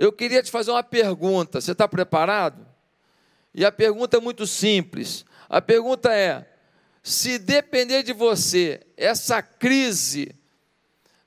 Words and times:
eu 0.00 0.10
queria 0.10 0.42
te 0.42 0.50
fazer 0.50 0.70
uma 0.70 0.82
pergunta. 0.82 1.60
Você 1.60 1.72
está 1.72 1.86
preparado? 1.86 2.66
E 3.54 3.66
a 3.66 3.70
pergunta 3.70 4.16
é 4.16 4.20
muito 4.20 4.46
simples. 4.46 5.26
A 5.46 5.60
pergunta 5.60 6.10
é: 6.10 6.48
se 7.02 7.38
depender 7.38 8.02
de 8.02 8.14
você, 8.14 8.80
essa 8.96 9.42
crise 9.42 10.34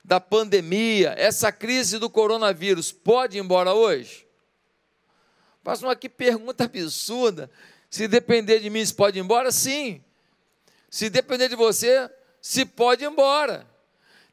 da 0.04 0.18
pandemia, 0.18 1.14
essa 1.16 1.52
crise 1.52 2.00
do 2.00 2.10
coronavírus, 2.10 2.90
pode 2.90 3.38
ir 3.38 3.40
embora 3.40 3.72
hoje? 3.72 4.26
Faça 5.62 5.86
uma 5.86 5.94
que 5.94 6.08
pergunta 6.08 6.64
absurda. 6.64 7.48
Se 7.88 8.08
depender 8.08 8.58
de 8.58 8.70
mim, 8.70 8.84
se 8.84 8.92
pode 8.92 9.20
ir 9.20 9.22
embora? 9.22 9.52
Sim. 9.52 10.02
Se 10.90 11.08
depender 11.08 11.48
de 11.48 11.54
você, 11.54 12.10
se 12.40 12.64
pode 12.64 13.04
ir 13.04 13.06
embora. 13.06 13.64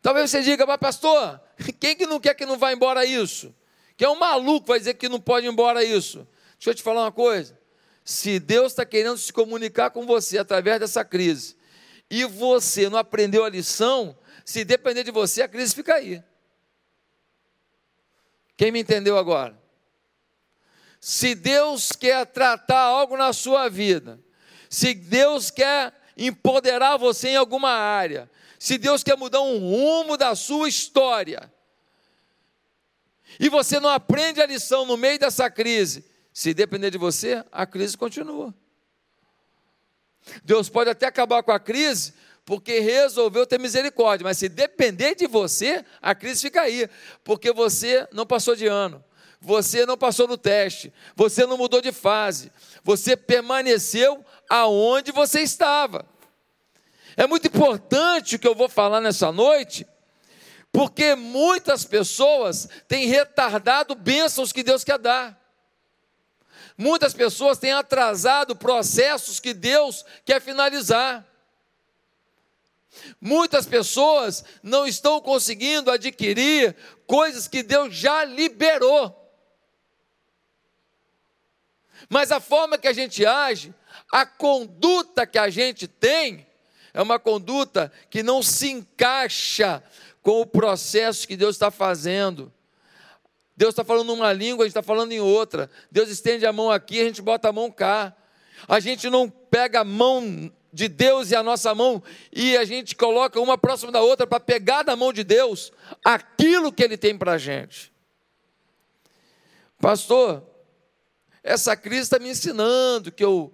Talvez 0.02 0.32
você 0.32 0.42
diga, 0.42 0.66
mas 0.66 0.78
pastor, 0.78 1.40
quem 1.80 1.96
que 1.96 2.08
não 2.08 2.20
quer 2.20 2.34
que 2.34 2.44
não 2.44 2.58
vá 2.58 2.74
embora 2.74 3.06
isso? 3.06 3.54
Que 4.02 4.06
é 4.06 4.10
um 4.10 4.18
maluco 4.18 4.66
vai 4.66 4.80
dizer 4.80 4.96
que 4.96 5.08
não 5.08 5.22
pode 5.22 5.46
ir 5.46 5.50
embora 5.52 5.84
isso. 5.84 6.28
Deixa 6.58 6.72
eu 6.72 6.74
te 6.74 6.82
falar 6.82 7.04
uma 7.04 7.12
coisa. 7.12 7.56
Se 8.04 8.40
Deus 8.40 8.72
está 8.72 8.84
querendo 8.84 9.16
se 9.16 9.32
comunicar 9.32 9.92
com 9.92 10.08
você 10.08 10.40
através 10.40 10.80
dessa 10.80 11.06
crise, 11.06 11.56
e 12.10 12.26
você 12.26 12.90
não 12.90 12.98
aprendeu 12.98 13.46
a 13.46 13.50
lição, 13.50 14.18
se 14.44 14.66
depender 14.66 15.04
de 15.04 15.12
você, 15.12 15.44
a 15.44 15.48
crise 15.48 15.76
fica 15.76 15.94
aí. 15.94 16.24
Quem 18.58 18.72
me 18.72 18.80
entendeu 18.80 19.20
agora? 19.20 19.56
Se 21.00 21.36
Deus 21.36 21.92
quer 21.92 22.26
tratar 22.26 22.82
algo 22.82 23.16
na 23.16 23.32
sua 23.32 23.70
vida, 23.70 24.20
se 24.68 24.96
Deus 24.96 25.52
quer 25.52 25.94
empoderar 26.18 26.98
você 26.98 27.30
em 27.30 27.36
alguma 27.36 27.70
área, 27.70 28.28
se 28.58 28.80
Deus 28.80 29.04
quer 29.04 29.16
mudar 29.16 29.42
um 29.42 29.60
rumo 29.60 30.18
da 30.18 30.34
sua 30.34 30.68
história, 30.68 31.54
e 33.40 33.50
você 33.50 33.80
não 33.80 33.90
aprende 33.90 34.42
a 34.42 34.46
lição 34.46 34.86
no 34.86 34.98
meio 34.98 35.20
dessa 35.20 35.50
crise, 35.50 36.06
se 36.34 36.54
depender 36.54 36.92
de 36.92 36.98
você, 36.98 37.44
a 37.52 37.66
crise 37.66 37.98
continua. 37.98 38.54
Deus 40.44 40.70
pode 40.70 40.90
até 40.90 41.08
acabar 41.08 41.44
com 41.44 41.52
a 41.52 41.60
crise, 41.60 42.14
porque 42.46 42.80
resolveu 42.80 43.46
ter 43.46 43.60
misericórdia, 43.60 44.24
mas 44.24 44.38
se 44.38 44.50
depender 44.50 45.16
de 45.16 45.28
você, 45.28 45.84
a 46.02 46.14
crise 46.14 46.42
fica 46.42 46.62
aí, 46.62 46.90
porque 47.24 47.52
você 47.52 48.08
não 48.12 48.26
passou 48.26 48.56
de 48.56 48.68
ano, 48.68 49.04
você 49.40 49.86
não 49.86 49.98
passou 49.98 50.28
no 50.28 50.38
teste, 50.38 50.94
você 51.16 51.46
não 51.46 51.58
mudou 51.58 51.82
de 51.82 51.92
fase, 51.92 52.52
você 52.84 53.18
permaneceu 53.18 54.24
aonde 54.50 55.12
você 55.12 55.42
estava. 55.42 56.06
É 57.18 57.28
muito 57.28 57.48
importante 57.48 58.36
o 58.36 58.40
que 58.40 58.48
eu 58.48 58.56
vou 58.56 58.70
falar 58.70 59.02
nessa 59.02 59.32
noite, 59.32 59.86
porque 60.72 61.16
muitas 61.16 61.84
pessoas 61.84 62.68
têm 62.88 63.08
retardado 63.08 63.94
bênçãos 63.94 64.52
que 64.52 64.64
Deus 64.64 64.84
quer 64.84 64.98
dar. 64.98 65.40
Muitas 66.78 67.14
pessoas 67.14 67.58
têm 67.58 67.74
atrasado 67.74 68.56
processos 68.56 69.40
que 69.40 69.54
Deus 69.54 70.06
quer 70.24 70.42
finalizar. 70.42 71.28
Muitas 73.20 73.66
pessoas 73.66 74.44
não 74.64 74.88
estão 74.88 75.20
conseguindo 75.22 75.92
adquirir 75.92 76.76
coisas 77.06 77.48
que 77.48 77.62
Deus 77.64 77.94
já 77.94 78.24
liberou. 78.24 79.18
Mas 82.10 82.32
a 82.32 82.40
forma 82.40 82.78
que 82.78 82.88
a 82.88 82.94
gente 82.94 83.26
age, 83.26 83.74
a 84.12 84.26
conduta 84.26 85.28
que 85.28 85.38
a 85.38 85.50
gente 85.50 85.88
tem, 85.88 86.48
é 86.94 87.02
uma 87.02 87.20
conduta 87.20 87.92
que 88.10 88.22
não 88.22 88.44
se 88.44 88.70
encaixa 88.70 89.84
com 90.22 90.42
o 90.42 90.46
processo 90.46 91.28
que 91.28 91.36
Deus 91.36 91.56
está 91.56 91.72
fazendo. 91.72 92.52
Deus 93.56 93.74
está 93.74 93.84
falando 93.84 94.14
uma 94.14 94.32
língua, 94.34 94.64
a 94.64 94.68
gente 94.68 94.72
está 94.72 94.84
falando 94.84 95.12
em 95.12 95.20
outra. 95.20 95.70
Deus 95.92 96.10
estende 96.10 96.46
a 96.46 96.54
mão 96.54 96.72
aqui, 96.72 97.00
a 97.00 97.04
gente 97.04 97.22
bota 97.22 97.50
a 97.50 97.54
mão 97.54 97.72
cá. 97.72 98.16
A 98.68 98.80
gente 98.80 99.10
não 99.10 99.30
pega 99.30 99.82
a 99.82 99.84
mão 99.84 100.52
de 100.74 100.88
Deus 100.88 101.32
e 101.32 101.36
a 101.36 101.44
nossa 101.44 101.76
mão 101.76 102.02
e 102.32 102.56
a 102.56 102.64
gente 102.64 102.96
coloca 102.96 103.40
uma 103.40 103.58
próxima 103.58 103.92
da 103.92 104.02
outra 104.02 104.26
para 104.26 104.40
pegar 104.40 104.84
da 104.84 104.96
mão 104.96 105.12
de 105.12 105.24
Deus 105.24 105.72
aquilo 106.04 106.72
que 106.72 106.84
Ele 106.84 106.98
tem 106.98 107.18
para 107.18 107.34
a 107.34 107.38
gente. 107.38 107.92
Pastor, 109.80 110.44
essa 111.44 111.76
crise 111.76 112.04
está 112.04 112.20
me 112.20 112.30
ensinando 112.30 113.12
que 113.12 113.24
eu 113.24 113.54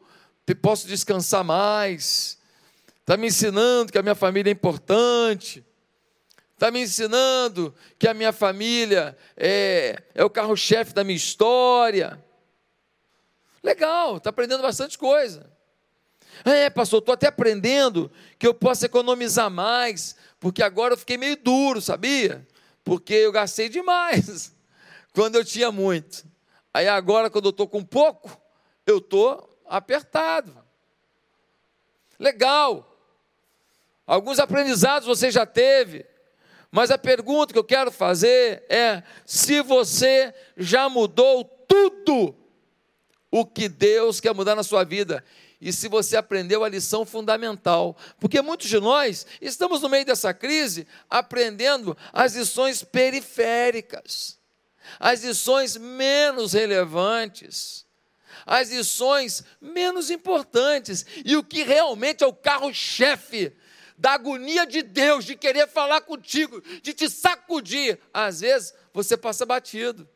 posso 0.61 0.87
descansar 0.87 1.43
mais, 1.43 2.37
está 2.99 3.17
me 3.17 3.27
ensinando 3.27 3.91
que 3.91 3.97
a 3.97 4.03
minha 4.03 4.15
família 4.15 4.51
é 4.51 4.53
importante, 4.53 5.65
está 6.57 6.71
me 6.71 6.81
ensinando 6.81 7.73
que 7.99 8.07
a 8.07 8.15
minha 8.15 8.33
família 8.33 9.15
é, 9.37 10.01
é 10.15 10.23
o 10.25 10.29
carro-chefe 10.29 10.91
da 10.91 11.03
minha 11.03 11.15
história. 11.15 12.19
Legal, 13.61 14.17
está 14.17 14.31
aprendendo 14.31 14.63
bastante 14.63 14.97
coisa. 14.97 15.47
É, 16.43 16.67
pastor, 16.71 16.97
estou 16.99 17.13
até 17.13 17.27
aprendendo 17.27 18.11
que 18.39 18.47
eu 18.47 18.55
posso 18.55 18.83
economizar 18.83 19.51
mais, 19.51 20.15
porque 20.39 20.63
agora 20.63 20.95
eu 20.95 20.97
fiquei 20.97 21.15
meio 21.15 21.37
duro, 21.37 21.79
sabia? 21.79 22.45
Porque 22.83 23.13
eu 23.13 23.31
gastei 23.31 23.69
demais 23.69 24.51
quando 25.13 25.35
eu 25.35 25.45
tinha 25.45 25.71
muito. 25.71 26.25
Aí 26.73 26.87
agora, 26.87 27.29
quando 27.29 27.45
eu 27.45 27.51
estou 27.51 27.67
com 27.67 27.83
pouco, 27.83 28.35
eu 28.83 28.97
estou 28.97 29.61
apertado. 29.67 30.57
Legal. 32.17 32.97
Alguns 34.07 34.39
aprendizados 34.39 35.07
você 35.07 35.29
já 35.29 35.45
teve. 35.45 36.16
Mas 36.71 36.91
a 36.91 36.97
pergunta 36.97 37.53
que 37.53 37.59
eu 37.59 37.63
quero 37.63 37.91
fazer 37.91 38.63
é: 38.69 39.03
se 39.25 39.61
você 39.61 40.33
já 40.55 40.89
mudou 40.89 41.43
tudo 41.43 42.35
o 43.31 43.45
que 43.45 43.67
Deus 43.67 44.19
quer 44.19 44.33
mudar 44.33 44.55
na 44.55 44.63
sua 44.63 44.83
vida, 44.83 45.23
e 45.59 45.73
se 45.73 45.87
você 45.87 46.15
aprendeu 46.15 46.63
a 46.63 46.69
lição 46.69 47.05
fundamental, 47.05 47.97
porque 48.19 48.41
muitos 48.41 48.69
de 48.69 48.79
nós 48.79 49.25
estamos 49.41 49.81
no 49.81 49.89
meio 49.89 50.05
dessa 50.05 50.33
crise 50.33 50.87
aprendendo 51.09 51.97
as 52.13 52.35
lições 52.35 52.83
periféricas 52.83 54.37
as 54.99 55.23
lições 55.23 55.75
menos 55.75 56.53
relevantes, 56.53 57.85
as 58.45 58.69
lições 58.69 59.43
menos 59.59 60.09
importantes, 60.09 61.05
e 61.25 61.35
o 61.35 61.43
que 61.43 61.63
realmente 61.63 62.23
é 62.23 62.27
o 62.27 62.33
carro-chefe 62.33 63.53
da 63.97 64.11
agonia 64.11 64.65
de 64.65 64.83
Deus, 64.83 65.25
de 65.25 65.35
querer 65.35 65.67
falar 65.67 66.01
contigo, 66.01 66.61
de 66.81 66.93
te 66.93 67.09
sacudir, 67.09 67.99
às 68.13 68.41
vezes 68.41 68.73
você 68.93 69.17
passa 69.17 69.45
batido. 69.45 70.07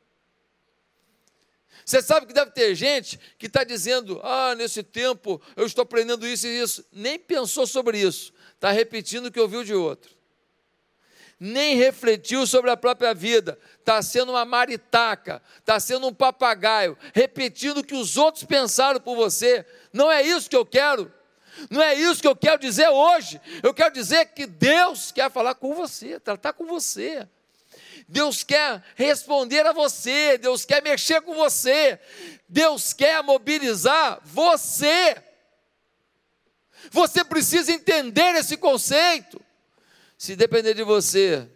Você 1.84 2.02
sabe 2.02 2.28
que 2.28 2.34
deve 2.34 2.52
ter 2.52 2.76
gente 2.76 3.20
que 3.40 3.48
está 3.48 3.64
dizendo: 3.64 4.20
ah, 4.24 4.54
nesse 4.56 4.84
tempo 4.84 5.42
eu 5.56 5.66
estou 5.66 5.82
aprendendo 5.82 6.28
isso 6.28 6.46
e 6.46 6.62
isso, 6.62 6.86
nem 6.92 7.18
pensou 7.18 7.66
sobre 7.66 8.00
isso, 8.00 8.32
está 8.54 8.72
repetindo 8.72 9.26
o 9.26 9.32
que 9.32 9.40
ouviu 9.40 9.64
de 9.64 9.74
outro. 9.74 10.12
Nem 11.40 11.76
refletiu 11.76 12.46
sobre 12.46 12.70
a 12.70 12.78
própria 12.78 13.16
vida, 13.16 13.58
está 13.80 14.00
sendo 14.04 14.32
uma 14.32 14.46
maritaca, 14.46 15.42
está 15.58 15.80
sendo 15.80 16.06
um 16.06 16.14
papagaio, 16.14 16.96
repetindo 17.16 17.80
o 17.80 17.84
que 17.84 17.96
os 17.96 18.16
outros 18.16 18.44
pensaram 18.44 19.00
por 19.00 19.16
você. 19.16 19.66
Não 19.92 20.12
é 20.12 20.22
isso 20.22 20.48
que 20.48 20.56
eu 20.56 20.64
quero. 20.64 21.12
Não 21.70 21.82
é 21.82 21.94
isso 21.96 22.22
que 22.22 22.28
eu 22.28 22.36
quero 22.36 22.60
dizer 22.60 22.90
hoje. 22.90 23.40
Eu 23.62 23.74
quero 23.74 23.94
dizer 23.94 24.26
que 24.28 24.46
Deus 24.46 25.12
quer 25.12 25.30
falar 25.30 25.56
com 25.56 25.74
você, 25.74 26.20
tratar 26.20 26.54
com 26.54 26.66
você. 26.66 27.28
Deus 28.08 28.44
quer 28.44 28.84
responder 28.96 29.66
a 29.66 29.72
você, 29.72 30.38
Deus 30.38 30.66
quer 30.66 30.82
mexer 30.82 31.22
com 31.22 31.34
você, 31.34 32.00
Deus 32.48 32.94
quer 32.94 33.24
mobilizar 33.24 34.20
você. 34.24 35.16
Você 36.90 37.24
precisa 37.24 37.72
entender 37.72 38.36
esse 38.36 38.58
conceito. 38.58 39.40
Se 40.18 40.36
depender 40.36 40.74
de 40.74 40.84
você, 40.84 41.48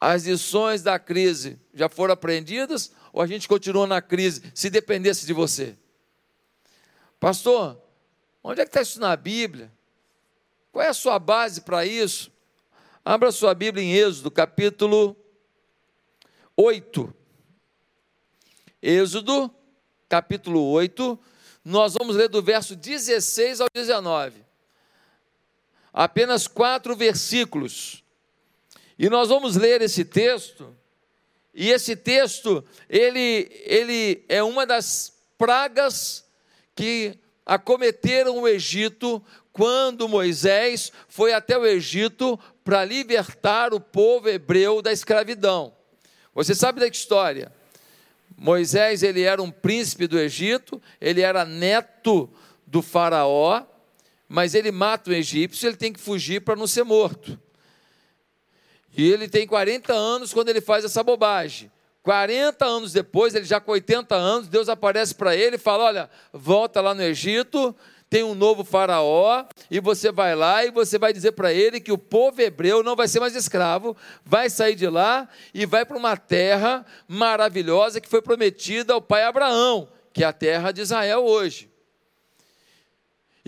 as 0.00 0.24
lições 0.24 0.82
da 0.82 0.98
crise 0.98 1.58
já 1.72 1.88
foram 1.88 2.14
aprendidas 2.14 2.92
ou 3.12 3.22
a 3.22 3.26
gente 3.26 3.48
continua 3.48 3.86
na 3.86 4.02
crise 4.02 4.42
se 4.54 4.70
dependesse 4.70 5.26
de 5.26 5.32
você? 5.32 5.76
Pastor, 7.20 7.80
onde 8.50 8.60
é 8.60 8.64
que 8.64 8.70
está 8.70 8.80
isso 8.80 8.98
na 8.98 9.14
Bíblia? 9.14 9.70
Qual 10.72 10.84
é 10.84 10.88
a 10.88 10.94
sua 10.94 11.18
base 11.18 11.60
para 11.60 11.84
isso? 11.84 12.30
Abra 13.04 13.30
sua 13.30 13.54
Bíblia 13.54 13.84
em 13.84 13.94
Êxodo, 13.94 14.30
capítulo 14.30 15.16
8. 16.56 17.14
Êxodo, 18.82 19.50
capítulo 20.08 20.64
8. 20.70 21.18
Nós 21.64 21.94
vamos 21.94 22.16
ler 22.16 22.28
do 22.28 22.42
verso 22.42 22.74
16 22.74 23.60
ao 23.60 23.68
19 23.72 24.48
apenas 25.92 26.46
quatro 26.46 26.94
versículos. 26.94 28.04
E 28.98 29.10
nós 29.10 29.28
vamos 29.28 29.56
ler 29.56 29.82
esse 29.82 30.04
texto, 30.04 30.76
e 31.52 31.70
esse 31.70 31.96
texto, 31.96 32.64
ele, 32.88 33.50
ele 33.64 34.24
é 34.28 34.40
uma 34.42 34.64
das 34.64 35.12
pragas 35.36 36.24
que 36.74 37.18
acometeram 37.48 38.42
o 38.42 38.46
Egito 38.46 39.24
quando 39.54 40.06
Moisés 40.06 40.92
foi 41.08 41.32
até 41.32 41.56
o 41.56 41.66
Egito 41.66 42.38
para 42.62 42.84
libertar 42.84 43.72
o 43.72 43.80
povo 43.80 44.28
hebreu 44.28 44.82
da 44.82 44.92
escravidão. 44.92 45.74
Você 46.34 46.54
sabe 46.54 46.78
da 46.78 46.86
história? 46.86 47.50
Moisés, 48.36 49.02
ele 49.02 49.22
era 49.22 49.42
um 49.42 49.50
príncipe 49.50 50.06
do 50.06 50.18
Egito, 50.18 50.80
ele 51.00 51.22
era 51.22 51.44
neto 51.44 52.30
do 52.66 52.82
faraó, 52.82 53.64
mas 54.28 54.54
ele 54.54 54.70
mata 54.70 55.10
o 55.10 55.14
egípcio, 55.14 55.66
ele 55.66 55.76
tem 55.76 55.92
que 55.92 55.98
fugir 55.98 56.42
para 56.42 56.54
não 56.54 56.66
ser 56.66 56.84
morto. 56.84 57.40
E 58.94 59.10
ele 59.10 59.26
tem 59.26 59.46
40 59.46 59.92
anos 59.92 60.34
quando 60.34 60.50
ele 60.50 60.60
faz 60.60 60.84
essa 60.84 61.02
bobagem. 61.02 61.72
40 62.08 62.64
anos 62.64 62.90
depois, 62.90 63.34
ele 63.34 63.44
já 63.44 63.60
com 63.60 63.70
80 63.72 64.14
anos, 64.14 64.48
Deus 64.48 64.70
aparece 64.70 65.14
para 65.14 65.36
ele 65.36 65.56
e 65.56 65.58
fala: 65.58 65.84
Olha, 65.84 66.10
volta 66.32 66.80
lá 66.80 66.94
no 66.94 67.02
Egito, 67.02 67.76
tem 68.08 68.22
um 68.22 68.34
novo 68.34 68.64
faraó, 68.64 69.44
e 69.70 69.78
você 69.78 70.10
vai 70.10 70.34
lá 70.34 70.64
e 70.64 70.70
você 70.70 70.98
vai 70.98 71.12
dizer 71.12 71.32
para 71.32 71.52
ele 71.52 71.78
que 71.78 71.92
o 71.92 71.98
povo 71.98 72.40
hebreu 72.40 72.82
não 72.82 72.96
vai 72.96 73.06
ser 73.08 73.20
mais 73.20 73.36
escravo, 73.36 73.94
vai 74.24 74.48
sair 74.48 74.74
de 74.74 74.88
lá 74.88 75.28
e 75.52 75.66
vai 75.66 75.84
para 75.84 75.98
uma 75.98 76.16
terra 76.16 76.82
maravilhosa 77.06 78.00
que 78.00 78.08
foi 78.08 78.22
prometida 78.22 78.94
ao 78.94 79.02
pai 79.02 79.24
Abraão, 79.24 79.86
que 80.10 80.24
é 80.24 80.26
a 80.26 80.32
terra 80.32 80.72
de 80.72 80.80
Israel 80.80 81.26
hoje. 81.26 81.67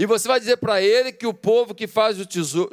E 0.01 0.07
você 0.07 0.27
vai 0.27 0.41
dizer 0.41 0.57
para 0.57 0.81
ele 0.81 1.13
que 1.13 1.27
o 1.27 1.35
povo 1.35 1.75
que 1.75 1.87
faz 1.87 2.19
o 2.19 2.25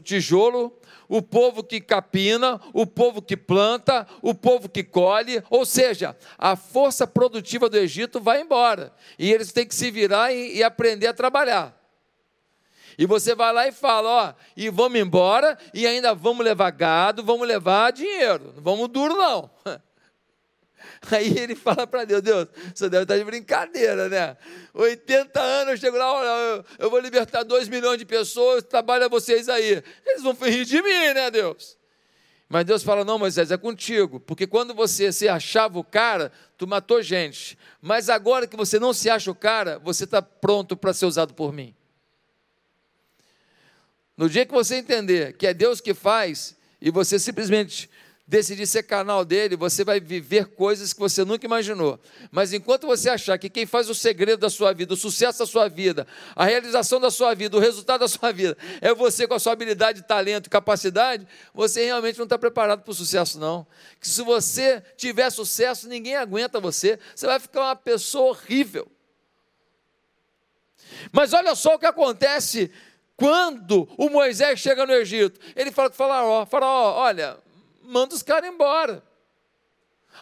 tijolo, 0.02 0.80
o 1.10 1.22
povo 1.22 1.62
que 1.62 1.82
capina, 1.82 2.58
o 2.72 2.88
povo 2.88 3.22
que 3.22 3.36
planta, 3.36 4.08
o 4.22 4.34
povo 4.34 4.70
que 4.70 4.82
colhe, 4.82 5.44
ou 5.50 5.66
seja, 5.66 6.16
a 6.38 6.56
força 6.56 7.06
produtiva 7.06 7.68
do 7.68 7.76
Egito 7.76 8.22
vai 8.22 8.40
embora. 8.40 8.94
E 9.20 9.30
eles 9.30 9.52
têm 9.52 9.68
que 9.68 9.76
se 9.76 9.92
virar 9.92 10.32
e, 10.32 10.56
e 10.56 10.64
aprender 10.64 11.08
a 11.08 11.14
trabalhar. 11.14 11.78
E 12.98 13.06
você 13.06 13.36
vai 13.36 13.52
lá 13.52 13.68
e 13.68 13.74
fala, 13.74 14.10
ó, 14.10 14.34
e 14.56 14.70
vamos 14.70 14.98
embora, 14.98 15.58
e 15.74 15.86
ainda 15.86 16.16
vamos 16.16 16.46
levar 16.46 16.72
gado, 16.72 17.26
vamos 17.26 17.46
levar 17.46 17.92
dinheiro, 17.92 18.54
não 18.56 18.64
vamos 18.64 18.88
duro 18.88 19.14
não. 19.18 19.52
Aí 21.12 21.38
ele 21.38 21.56
fala 21.56 21.88
para 21.88 22.06
Deus, 22.06 22.22
Deus, 22.22 22.48
você 22.74 22.90
deve 22.90 23.04
estar 23.04 23.18
de 23.18 23.24
brincadeira, 23.24 24.10
né? 24.10 24.38
80 24.74 25.40
anos, 25.40 25.72
eu 25.74 25.78
chego 25.78 25.98
lá, 25.98 26.14
olha, 26.14 26.28
eu, 26.28 26.66
eu 26.80 26.90
vou 26.90 27.00
libertar 27.00 27.44
2 27.44 27.68
milhões 27.68 27.98
de 27.98 28.06
pessoas, 28.06 28.64
trabalha 28.64 29.10
vocês 29.10 29.50
aí. 29.50 29.84
Eles 30.06 30.24
vão 30.24 30.34
rir 30.34 30.66
de 30.66 30.82
mim, 30.82 31.14
né, 31.14 31.32
Deus? 31.32 31.78
Mas 32.50 32.66
Deus 32.66 32.84
fala: 32.84 33.04
não, 33.04 33.20
Moisés, 33.20 33.52
é 33.52 33.58
contigo, 33.58 34.20
porque 34.20 34.48
quando 34.48 34.74
você 34.74 35.12
se 35.12 35.28
achava 35.28 35.78
o 35.78 35.84
cara, 35.84 36.32
tu 36.58 36.66
matou 36.66 37.02
gente. 37.02 37.58
Mas 37.82 38.10
agora 38.10 38.48
que 38.48 38.56
você 38.56 38.80
não 38.80 38.94
se 38.94 39.10
acha 39.10 39.30
o 39.30 39.36
cara, 39.36 39.80
você 39.80 40.06
está 40.06 40.22
pronto 40.22 40.78
para 40.78 40.94
ser 40.94 41.06
usado 41.06 41.34
por 41.34 41.52
mim. 41.52 41.76
No 44.16 44.30
dia 44.30 44.46
que 44.46 44.54
você 44.54 44.76
entender 44.76 45.34
que 45.34 45.46
é 45.46 45.54
Deus 45.54 45.80
que 45.80 45.94
faz 45.94 46.56
e 46.82 46.90
você 46.90 47.20
simplesmente 47.20 47.90
decidir 48.28 48.68
ser 48.68 48.84
canal 48.84 49.24
dele, 49.24 49.56
você 49.56 49.86
vai 49.86 50.02
viver 50.02 50.48
coisas 50.48 50.92
que 50.92 51.00
você 51.00 51.24
nunca 51.24 51.46
imaginou. 51.46 51.98
Mas 52.30 52.52
enquanto 52.52 52.86
você 52.86 53.10
achar 53.10 53.38
que 53.38 53.50
quem 53.50 53.66
faz 53.66 53.90
o 53.90 53.96
segredo 53.96 54.40
da 54.40 54.50
sua 54.50 54.74
vida, 54.74 54.94
o 54.94 54.98
sucesso 54.98 55.40
da 55.40 55.46
sua 55.46 55.70
vida, 55.70 56.06
a 56.36 56.44
realização 56.44 57.00
da 57.00 57.10
sua 57.10 57.34
vida, 57.34 57.56
o 57.56 57.60
resultado 57.60 58.02
da 58.02 58.08
sua 58.08 58.34
vida, 58.34 58.58
é 58.82 58.94
você 58.94 59.26
com 59.26 59.34
a 59.34 59.40
sua 59.40 59.54
habilidade, 59.54 60.04
talento 60.04 60.50
capacidade, 60.50 61.26
você 61.54 61.86
realmente 61.86 62.18
não 62.18 62.26
está 62.26 62.38
preparado 62.38 62.82
para 62.82 62.92
o 62.92 62.94
sucesso, 62.94 63.40
não. 63.40 63.66
Que 64.02 64.08
se 64.10 64.22
você 64.22 64.84
tiver 64.98 65.30
sucesso, 65.30 65.88
ninguém 65.88 66.18
aguenta 66.18 66.60
você, 66.60 67.00
você 67.16 67.26
vai 67.26 67.40
ficar 67.40 67.62
uma 67.62 67.76
pessoa 67.78 68.32
horrível. 68.32 68.92
Mas 71.14 71.32
olha 71.32 71.56
só 71.56 71.76
o 71.76 71.80
que 71.80 71.86
acontece 71.86 72.70
quando 73.16 73.88
o 73.98 74.10
Moisés 74.10 74.60
chega 74.60 74.86
no 74.86 74.94
Egito, 74.94 75.40
ele 75.56 75.72
fala 75.72 75.90
com 75.90 75.96
o 75.96 75.98
faraó, 75.98 76.46
faraó, 76.46 76.94
olha, 76.98 77.38
manda 77.88 78.14
os 78.14 78.22
caras 78.22 78.50
embora. 78.50 79.04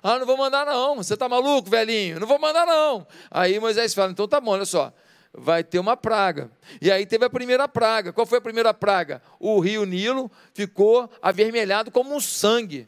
Ah, 0.04 0.20
não 0.20 0.26
vou 0.26 0.38
mandar 0.38 0.66
não, 0.66 0.98
você 0.98 1.14
está 1.14 1.28
maluco, 1.28 1.70
velhinho? 1.70 2.20
Não 2.20 2.28
vou 2.28 2.40
mandar 2.40 2.66
não. 2.66 3.08
Aí 3.32 3.60
Moisés 3.60 3.94
fala, 3.94 4.12
então 4.12 4.28
tá 4.28 4.42
bom, 4.42 4.52
olha 4.52 4.66
só, 4.66 4.94
vai 5.34 5.64
ter 5.64 5.80
uma 5.80 5.98
praga. 5.98 6.52
E 6.82 6.92
aí 6.92 7.06
teve 7.06 7.26
a 7.26 7.30
primeira 7.30 7.68
praga. 7.68 8.14
Qual 8.14 8.26
foi 8.26 8.38
a 8.38 8.42
primeira 8.42 8.74
praga? 8.74 9.22
O 9.40 9.60
rio 9.60 9.86
Nilo 9.86 10.32
ficou 10.54 11.10
avermelhado 11.22 11.92
como 11.92 12.16
um 12.16 12.20
sangue. 12.20 12.88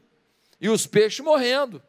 E 0.59 0.69
os 0.69 0.87
peixes 0.87 1.23
morrendo. 1.23 1.81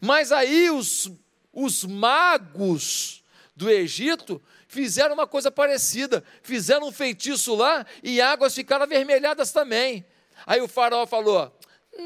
Mas 0.00 0.32
aí 0.32 0.70
os, 0.70 1.10
os 1.52 1.84
magos 1.84 3.22
do 3.54 3.70
Egito 3.70 4.40
fizeram 4.66 5.14
uma 5.14 5.26
coisa 5.26 5.50
parecida, 5.50 6.24
fizeram 6.42 6.88
um 6.88 6.92
feitiço 6.92 7.54
lá 7.54 7.86
e 8.02 8.20
águas 8.20 8.54
ficaram 8.54 8.84
avermelhadas 8.84 9.52
também. 9.52 10.04
Aí 10.46 10.60
o 10.60 10.68
faraó 10.68 11.06
falou: 11.06 11.56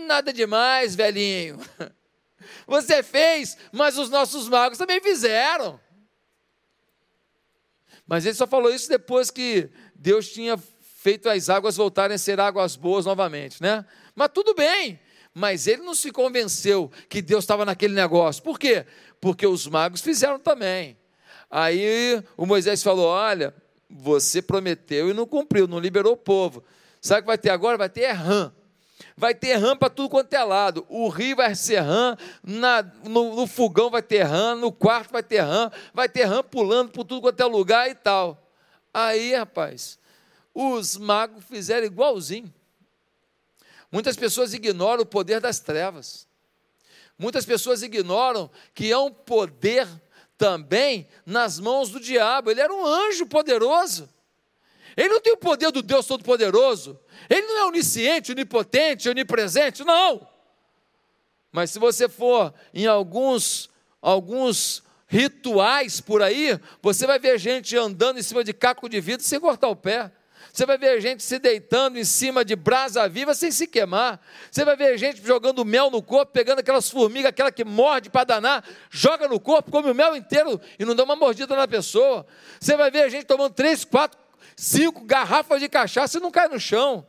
Nada 0.06 0.32
demais, 0.32 0.94
velhinho. 0.94 1.58
Você 2.66 3.02
fez, 3.02 3.56
mas 3.72 3.98
os 3.98 4.10
nossos 4.10 4.48
magos 4.48 4.78
também 4.78 5.00
fizeram. 5.00 5.80
Mas 8.06 8.24
ele 8.24 8.34
só 8.34 8.46
falou 8.46 8.72
isso 8.72 8.88
depois 8.88 9.30
que 9.30 9.70
Deus 9.94 10.28
tinha 10.28 10.56
feito 10.80 11.28
as 11.28 11.50
águas 11.50 11.76
voltarem 11.76 12.14
a 12.14 12.18
ser 12.18 12.40
águas 12.40 12.74
boas 12.74 13.04
novamente, 13.04 13.62
né? 13.62 13.84
Mas 14.14 14.30
tudo 14.32 14.54
bem. 14.54 14.98
Mas 15.34 15.66
ele 15.66 15.82
não 15.82 15.94
se 15.94 16.10
convenceu 16.10 16.90
que 17.08 17.20
Deus 17.20 17.44
estava 17.44 17.64
naquele 17.64 17.94
negócio. 17.94 18.42
Por 18.42 18.58
quê? 18.58 18.86
Porque 19.20 19.46
os 19.46 19.66
magos 19.66 20.00
fizeram 20.00 20.38
também. 20.38 20.98
Aí 21.50 22.22
o 22.36 22.46
Moisés 22.46 22.82
falou: 22.82 23.06
Olha, 23.06 23.54
você 23.88 24.42
prometeu 24.42 25.10
e 25.10 25.14
não 25.14 25.26
cumpriu, 25.26 25.68
não 25.68 25.78
liberou 25.78 26.14
o 26.14 26.16
povo. 26.16 26.64
Sabe 27.00 27.20
o 27.20 27.22
que 27.22 27.26
vai 27.26 27.38
ter 27.38 27.50
agora? 27.50 27.76
Vai 27.78 27.88
ter 27.88 28.10
rã. 28.12 28.52
Vai 29.16 29.34
ter 29.34 29.54
rã 29.56 29.76
para 29.76 29.90
tudo 29.90 30.08
quanto 30.08 30.32
é 30.32 30.42
lado. 30.42 30.86
O 30.88 31.08
rio 31.08 31.36
vai 31.36 31.54
ser 31.54 31.80
rã, 31.80 32.16
na, 32.42 32.82
no, 33.04 33.34
no, 33.36 33.46
fogão 33.46 33.90
vai 33.90 34.02
ter 34.02 34.22
rã, 34.22 34.54
no 34.54 34.72
quarto 34.72 35.12
vai 35.12 35.22
ter 35.22 35.40
rã, 35.40 35.70
vai 35.92 36.08
ter 36.08 36.24
rã 36.24 36.42
pulando 36.42 36.90
por 36.90 37.04
tudo 37.04 37.20
quanto 37.20 37.40
é 37.40 37.44
lugar 37.44 37.90
e 37.90 37.94
tal. 37.94 38.50
Aí, 38.92 39.34
rapaz, 39.34 39.98
os 40.54 40.96
magos 40.96 41.44
fizeram 41.44 41.86
igualzinho. 41.86 42.52
Muitas 43.90 44.16
pessoas 44.16 44.52
ignoram 44.54 45.02
o 45.02 45.06
poder 45.06 45.40
das 45.40 45.60
trevas. 45.60 46.26
Muitas 47.18 47.44
pessoas 47.44 47.82
ignoram 47.82 48.50
que 48.74 48.92
é 48.92 48.98
um 48.98 49.10
poder 49.10 49.88
também 50.36 51.08
nas 51.26 51.58
mãos 51.58 51.90
do 51.90 51.98
diabo. 51.98 52.50
Ele 52.50 52.60
era 52.60 52.72
um 52.72 52.86
anjo 52.86 53.26
poderoso. 53.26 54.08
Ele 54.98 55.10
não 55.10 55.20
tem 55.20 55.32
o 55.32 55.36
poder 55.36 55.70
do 55.70 55.80
Deus 55.80 56.06
Todo-Poderoso. 56.06 56.98
Ele 57.30 57.46
não 57.46 57.58
é 57.58 57.64
onisciente, 57.66 58.32
onipotente, 58.32 59.08
onipresente, 59.08 59.84
não. 59.84 60.26
Mas 61.52 61.70
se 61.70 61.78
você 61.78 62.08
for 62.08 62.52
em 62.74 62.84
alguns, 62.84 63.70
alguns 64.02 64.82
rituais 65.06 66.00
por 66.00 66.20
aí, 66.20 66.58
você 66.82 67.06
vai 67.06 67.20
ver 67.20 67.38
gente 67.38 67.76
andando 67.76 68.18
em 68.18 68.22
cima 68.24 68.42
de 68.42 68.52
caco 68.52 68.88
de 68.88 69.00
vidro 69.00 69.24
sem 69.24 69.38
cortar 69.38 69.68
o 69.68 69.76
pé. 69.76 70.10
Você 70.52 70.66
vai 70.66 70.76
ver 70.76 71.00
gente 71.00 71.22
se 71.22 71.38
deitando 71.38 71.96
em 71.96 72.04
cima 72.04 72.44
de 72.44 72.56
brasa 72.56 73.08
viva 73.08 73.34
sem 73.34 73.52
se 73.52 73.68
queimar. 73.68 74.20
Você 74.50 74.64
vai 74.64 74.74
ver 74.74 74.98
gente 74.98 75.24
jogando 75.24 75.64
mel 75.64 75.92
no 75.92 76.02
corpo, 76.02 76.32
pegando 76.32 76.58
aquelas 76.58 76.90
formigas, 76.90 77.28
aquela 77.28 77.52
que 77.52 77.64
morde 77.64 78.10
para 78.10 78.24
danar, 78.24 78.68
joga 78.90 79.28
no 79.28 79.38
corpo, 79.38 79.70
come 79.70 79.92
o 79.92 79.94
mel 79.94 80.16
inteiro 80.16 80.60
e 80.76 80.84
não 80.84 80.96
dá 80.96 81.04
uma 81.04 81.14
mordida 81.14 81.54
na 81.54 81.68
pessoa. 81.68 82.26
Você 82.58 82.76
vai 82.76 82.90
ver 82.90 83.08
gente 83.10 83.26
tomando 83.26 83.54
três, 83.54 83.84
quatro, 83.84 84.18
cinco 84.58 85.04
garrafas 85.04 85.60
de 85.60 85.68
cachaça 85.68 86.18
e 86.18 86.20
não 86.20 86.32
cai 86.32 86.48
no 86.48 86.58
chão. 86.58 87.06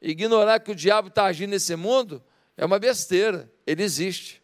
Ignorar 0.00 0.60
que 0.60 0.70
o 0.70 0.76
diabo 0.76 1.08
está 1.08 1.24
agindo 1.24 1.50
nesse 1.50 1.74
mundo 1.74 2.22
é 2.56 2.64
uma 2.64 2.78
besteira. 2.78 3.52
Ele 3.66 3.82
existe. 3.82 4.40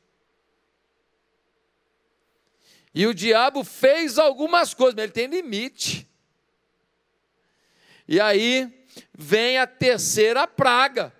E 2.92 3.06
o 3.06 3.14
diabo 3.14 3.62
fez 3.62 4.18
algumas 4.18 4.74
coisas, 4.74 4.96
mas 4.96 5.04
ele 5.04 5.12
tem 5.12 5.28
limite. 5.28 6.10
E 8.08 8.20
aí 8.20 8.84
vem 9.16 9.58
a 9.58 9.66
terceira 9.66 10.48
praga. 10.48 11.14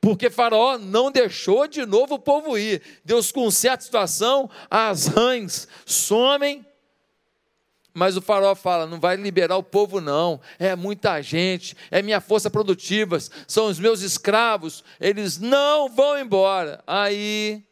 Porque 0.00 0.28
Faraó 0.28 0.78
não 0.78 1.12
deixou 1.12 1.68
de 1.68 1.86
novo 1.86 2.16
o 2.16 2.18
povo 2.18 2.58
ir. 2.58 2.82
Deus, 3.04 3.30
com 3.30 3.48
certa 3.52 3.84
situação, 3.84 4.50
as 4.68 5.06
rãs 5.06 5.68
somem. 5.86 6.66
Mas 7.94 8.16
o 8.16 8.20
faraó 8.20 8.56
fala: 8.56 8.86
não 8.86 8.98
vai 8.98 9.14
liberar 9.14 9.56
o 9.56 9.62
povo, 9.62 10.00
não. 10.00 10.40
É 10.58 10.74
muita 10.74 11.22
gente, 11.22 11.76
é 11.92 12.02
minha 12.02 12.20
força 12.20 12.50
produtiva, 12.50 13.16
são 13.46 13.68
os 13.68 13.78
meus 13.78 14.02
escravos, 14.02 14.82
eles 15.00 15.38
não 15.38 15.88
vão 15.88 16.18
embora. 16.18 16.82
Aí 16.86 17.62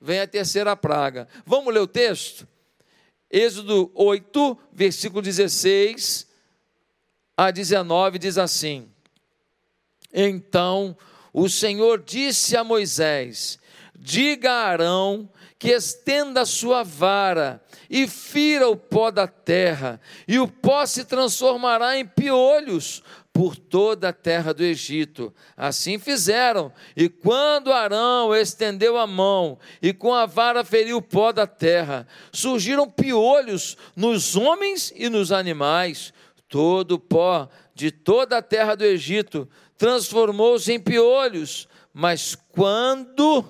vem 0.00 0.20
a 0.20 0.26
terceira 0.26 0.74
praga. 0.74 1.28
Vamos 1.44 1.72
ler 1.72 1.80
o 1.80 1.86
texto? 1.86 2.48
Êxodo 3.30 3.90
8, 3.94 4.58
versículo 4.72 5.20
16 5.20 6.26
a 7.36 7.50
19 7.50 8.18
diz 8.18 8.38
assim: 8.38 8.88
Então 10.12 10.96
o 11.30 11.46
Senhor 11.46 12.02
disse 12.02 12.56
a 12.56 12.64
Moisés: 12.64 13.58
Diga 13.94 14.50
a 14.50 14.66
Arão 14.66 15.28
que 15.58 15.70
estenda 15.70 16.42
a 16.42 16.46
sua 16.46 16.82
vara 16.82 17.60
e 17.90 18.06
fira 18.06 18.68
o 18.68 18.76
pó 18.76 19.10
da 19.10 19.26
terra, 19.26 20.00
e 20.26 20.38
o 20.38 20.46
pó 20.46 20.86
se 20.86 21.04
transformará 21.04 21.98
em 21.98 22.06
piolhos, 22.06 23.02
por 23.38 23.54
toda 23.54 24.08
a 24.08 24.12
terra 24.12 24.52
do 24.52 24.64
Egito. 24.64 25.32
Assim 25.56 25.96
fizeram. 25.96 26.72
E 26.96 27.08
quando 27.08 27.72
Arão 27.72 28.34
estendeu 28.34 28.98
a 28.98 29.06
mão 29.06 29.60
e 29.80 29.92
com 29.92 30.12
a 30.12 30.26
vara 30.26 30.64
feriu 30.64 30.96
o 30.96 31.02
pó 31.02 31.30
da 31.30 31.46
terra, 31.46 32.04
surgiram 32.32 32.90
piolhos 32.90 33.76
nos 33.94 34.34
homens 34.34 34.92
e 34.96 35.08
nos 35.08 35.30
animais. 35.30 36.12
Todo 36.48 36.96
o 36.96 36.98
pó 36.98 37.48
de 37.76 37.92
toda 37.92 38.38
a 38.38 38.42
terra 38.42 38.74
do 38.74 38.84
Egito 38.84 39.48
transformou-se 39.76 40.72
em 40.72 40.80
piolhos. 40.80 41.68
Mas 41.94 42.36
quando 42.50 43.44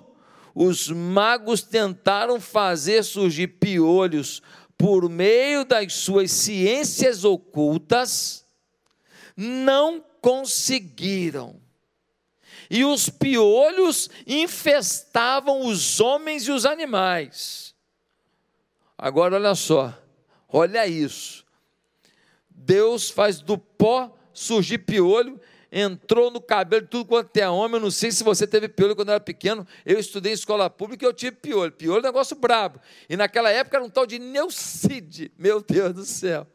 os 0.60 0.88
magos 0.88 1.62
tentaram 1.62 2.40
fazer 2.40 3.04
surgir 3.04 3.46
piolhos 3.46 4.42
por 4.76 5.08
meio 5.08 5.64
das 5.64 5.92
suas 5.92 6.32
ciências 6.32 7.24
ocultas, 7.24 8.44
não 9.36 10.04
conseguiram. 10.20 11.60
E 12.68 12.84
os 12.84 13.08
piolhos 13.08 14.10
infestavam 14.26 15.64
os 15.64 16.00
homens 16.00 16.48
e 16.48 16.50
os 16.50 16.66
animais. 16.66 17.72
Agora 18.98 19.36
olha 19.36 19.54
só, 19.54 19.96
olha 20.48 20.88
isso. 20.88 21.46
Deus 22.50 23.08
faz 23.08 23.40
do 23.40 23.56
pó 23.56 24.12
surgir 24.32 24.78
piolho, 24.78 25.40
entrou 25.70 26.30
no 26.30 26.40
cabelo 26.40 26.86
tudo 26.86 27.04
quanto 27.04 27.36
é 27.36 27.48
homem. 27.48 27.76
Eu 27.76 27.80
não 27.80 27.90
sei 27.90 28.10
se 28.10 28.24
você 28.24 28.46
teve 28.46 28.68
piolho 28.68 28.96
quando 28.96 29.10
era 29.10 29.20
pequeno. 29.20 29.66
Eu 29.84 29.98
estudei 29.98 30.32
em 30.32 30.34
escola 30.34 30.68
pública 30.68 31.04
e 31.04 31.08
eu 31.08 31.12
tive 31.12 31.36
piolho. 31.36 31.72
Piolho 31.72 31.98
é 31.98 32.00
um 32.00 32.12
negócio 32.12 32.36
brabo. 32.36 32.80
E 33.08 33.16
naquela 33.16 33.50
época 33.50 33.76
era 33.76 33.84
um 33.84 33.90
tal 33.90 34.06
de 34.06 34.18
Neucide. 34.18 35.30
Meu 35.38 35.60
Deus 35.60 35.92
do 35.92 36.04
céu 36.04 36.46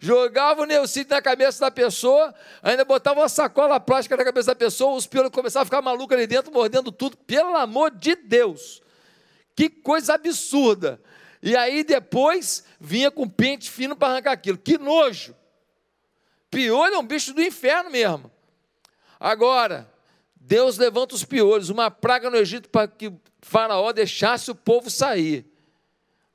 jogava 0.00 0.62
o 0.62 0.64
neucídio 0.64 1.10
na 1.10 1.22
cabeça 1.22 1.60
da 1.60 1.70
pessoa, 1.70 2.34
ainda 2.62 2.84
botava 2.84 3.20
uma 3.20 3.28
sacola 3.28 3.78
plástica 3.78 4.16
na 4.16 4.24
cabeça 4.24 4.48
da 4.48 4.54
pessoa, 4.54 4.96
os 4.96 5.06
piolhos 5.06 5.30
começavam 5.30 5.62
a 5.62 5.66
ficar 5.66 5.82
malucos 5.82 6.16
ali 6.16 6.26
dentro, 6.26 6.52
mordendo 6.52 6.90
tudo, 6.90 7.16
pelo 7.16 7.56
amor 7.56 7.90
de 7.90 8.16
Deus. 8.16 8.82
Que 9.54 9.68
coisa 9.68 10.14
absurda. 10.14 11.00
E 11.42 11.56
aí 11.56 11.84
depois 11.84 12.64
vinha 12.80 13.10
com 13.10 13.28
pente 13.28 13.70
fino 13.70 13.94
para 13.94 14.14
arrancar 14.14 14.32
aquilo. 14.32 14.58
Que 14.58 14.78
nojo. 14.78 15.36
Piolho 16.50 16.94
é 16.94 16.98
um 16.98 17.06
bicho 17.06 17.32
do 17.34 17.42
inferno 17.42 17.90
mesmo. 17.90 18.30
Agora, 19.24 19.90
Deus 20.36 20.76
levanta 20.76 21.14
os 21.14 21.24
piolhos, 21.24 21.70
uma 21.70 21.90
praga 21.90 22.28
no 22.28 22.36
Egito 22.36 22.68
para 22.68 22.86
que 22.86 23.10
Faraó 23.40 23.90
deixasse 23.90 24.50
o 24.50 24.54
povo 24.54 24.90
sair. 24.90 25.46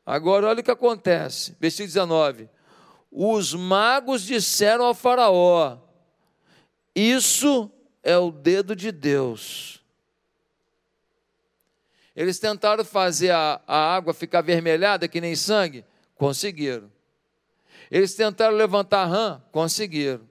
Agora, 0.03 0.47
olha 0.47 0.61
o 0.61 0.63
que 0.63 0.71
acontece. 0.71 1.55
Versículo 1.59 1.87
19 1.87 2.49
os 3.11 3.53
magos 3.53 4.23
disseram 4.23 4.85
ao 4.85 4.93
Faraó: 4.93 5.77
Isso 6.95 7.71
é 8.01 8.17
o 8.17 8.31
dedo 8.31 8.75
de 8.75 8.91
Deus. 8.91 9.83
Eles 12.15 12.39
tentaram 12.39 12.83
fazer 12.83 13.31
a, 13.31 13.61
a 13.67 13.95
água 13.95 14.13
ficar 14.13 14.41
vermelhada, 14.41 15.07
que 15.07 15.21
nem 15.21 15.35
sangue, 15.35 15.85
conseguiram. 16.15 16.91
Eles 17.89 18.13
tentaram 18.13 18.55
levantar 18.55 19.05
rã, 19.05 19.41
conseguiram. 19.51 20.28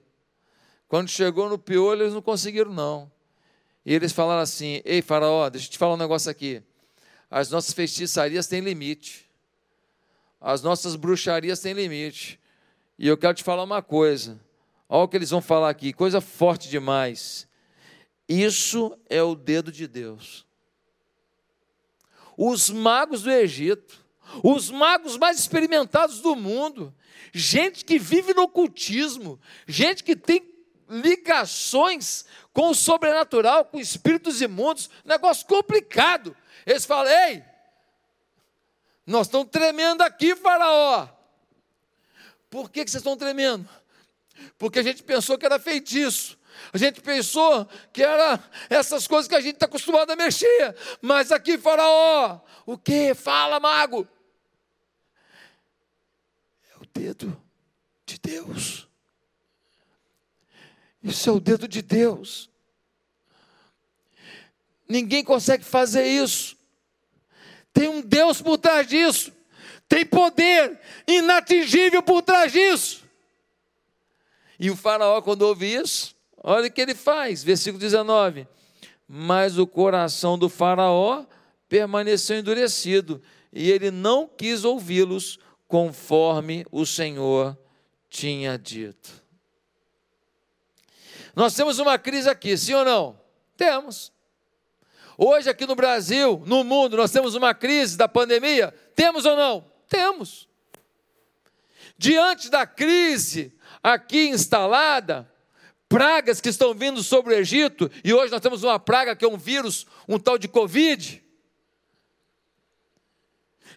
Quando 0.89 1.07
chegou 1.07 1.47
no 1.47 1.59
piolho, 1.59 2.01
eles 2.01 2.15
não 2.15 2.21
conseguiram, 2.21 2.73
não. 2.73 3.09
E 3.85 3.93
eles 3.93 4.11
falaram 4.11 4.41
assim: 4.41 4.81
Ei, 4.83 5.03
Faraó, 5.03 5.47
deixa 5.47 5.67
eu 5.67 5.71
te 5.71 5.77
falar 5.77 5.93
um 5.93 5.97
negócio 5.97 6.29
aqui. 6.31 6.63
As 7.29 7.51
nossas 7.51 7.73
feitiçarias 7.75 8.47
têm 8.47 8.59
limite. 8.59 9.29
As 10.41 10.63
nossas 10.63 10.95
bruxarias 10.95 11.59
têm 11.59 11.73
limite. 11.73 12.39
E 12.97 13.07
eu 13.07 13.15
quero 13.15 13.35
te 13.35 13.43
falar 13.43 13.63
uma 13.63 13.83
coisa. 13.83 14.39
Olha 14.89 15.03
o 15.03 15.07
que 15.07 15.15
eles 15.15 15.29
vão 15.29 15.41
falar 15.41 15.69
aqui, 15.69 15.93
coisa 15.93 16.19
forte 16.19 16.67
demais. 16.67 17.47
Isso 18.27 18.97
é 19.07 19.21
o 19.21 19.35
dedo 19.35 19.71
de 19.71 19.87
Deus. 19.87 20.43
Os 22.35 22.71
magos 22.71 23.21
do 23.21 23.29
Egito, 23.29 24.03
os 24.43 24.71
magos 24.71 25.17
mais 25.17 25.37
experimentados 25.37 26.19
do 26.19 26.35
mundo, 26.35 26.91
gente 27.31 27.85
que 27.85 27.99
vive 27.99 28.33
no 28.33 28.43
ocultismo, 28.43 29.39
gente 29.67 30.03
que 30.03 30.15
tem 30.15 30.48
ligações 30.89 32.25
com 32.51 32.69
o 32.69 32.75
sobrenatural, 32.75 33.65
com 33.65 33.79
espíritos 33.79 34.41
imundos, 34.41 34.89
negócio 35.05 35.45
complicado. 35.45 36.35
Eles 36.65 36.85
falam: 36.85 37.11
ei, 37.11 37.43
nós 39.05 39.27
estamos 39.27 39.49
tremendo 39.49 40.01
aqui, 40.01 40.35
Faraó. 40.35 41.07
Por 42.49 42.69
que, 42.69 42.83
que 42.83 42.89
vocês 42.89 43.01
estão 43.01 43.15
tremendo? 43.15 43.69
Porque 44.57 44.79
a 44.79 44.83
gente 44.83 45.03
pensou 45.03 45.37
que 45.37 45.45
era 45.45 45.59
feitiço. 45.59 46.37
A 46.73 46.77
gente 46.77 46.99
pensou 47.01 47.65
que 47.93 48.03
era 48.03 48.43
essas 48.69 49.07
coisas 49.07 49.27
que 49.27 49.35
a 49.35 49.41
gente 49.41 49.55
está 49.55 49.65
acostumado 49.65 50.11
a 50.11 50.15
mexer. 50.15 50.75
Mas 51.01 51.31
aqui, 51.31 51.57
Faraó, 51.57 52.41
o 52.65 52.77
que? 52.77 53.13
Fala, 53.13 53.59
mago. 53.59 54.07
É 56.73 56.77
o 56.77 56.85
dedo 56.93 57.41
de 58.05 58.19
Deus. 58.19 58.88
Isso 61.03 61.29
é 61.29 61.33
o 61.33 61.39
dedo 61.39 61.67
de 61.67 61.81
Deus. 61.81 62.49
Ninguém 64.87 65.23
consegue 65.23 65.63
fazer 65.63 66.05
isso. 66.05 66.57
Tem 67.71 67.87
um 67.87 68.01
Deus 68.01 68.41
por 68.41 68.57
trás 68.57 68.87
disso 68.87 69.31
tem 69.89 70.05
poder 70.05 70.79
inatingível 71.07 72.03
por 72.03 72.21
trás 72.21 72.53
disso. 72.53 73.03
E 74.59 74.69
o 74.69 74.75
faraó, 74.75 75.19
quando 75.21 75.41
ouve 75.41 75.73
isso, 75.73 76.15
olha 76.43 76.67
o 76.67 76.71
que 76.71 76.79
ele 76.79 76.93
faz, 76.93 77.43
versículo 77.43 77.79
19: 77.79 78.47
Mas 79.07 79.57
o 79.57 79.65
coração 79.65 80.37
do 80.37 80.47
faraó 80.47 81.25
permaneceu 81.67 82.37
endurecido, 82.37 83.21
e 83.51 83.71
ele 83.71 83.89
não 83.89 84.27
quis 84.27 84.63
ouvi-los, 84.63 85.39
conforme 85.67 86.65
o 86.71 86.85
Senhor 86.85 87.57
tinha 88.09 88.57
dito. 88.57 89.18
Nós 91.35 91.53
temos 91.53 91.79
uma 91.79 91.97
crise 91.97 92.29
aqui, 92.29 92.57
sim 92.57 92.73
ou 92.73 92.85
não? 92.85 93.19
Temos. 93.55 94.11
Hoje, 95.17 95.49
aqui 95.49 95.65
no 95.65 95.75
Brasil, 95.75 96.41
no 96.45 96.63
mundo, 96.63 96.95
nós 96.95 97.11
temos 97.11 97.35
uma 97.35 97.53
crise 97.53 97.97
da 97.97 98.07
pandemia? 98.07 98.73
Temos 98.95 99.25
ou 99.25 99.35
não? 99.35 99.69
Temos. 99.87 100.47
Diante 101.97 102.49
da 102.49 102.65
crise 102.65 103.53
aqui 103.83 104.29
instalada, 104.29 105.29
pragas 105.89 106.39
que 106.39 106.47
estão 106.47 106.73
vindo 106.73 107.03
sobre 107.03 107.33
o 107.33 107.37
Egito, 107.37 107.91
e 108.03 108.13
hoje 108.13 108.31
nós 108.31 108.39
temos 108.39 108.63
uma 108.63 108.79
praga 108.79 109.15
que 109.15 109.25
é 109.25 109.27
um 109.27 109.37
vírus, 109.37 109.85
um 110.07 110.17
tal 110.17 110.37
de 110.37 110.47
Covid. 110.47 111.21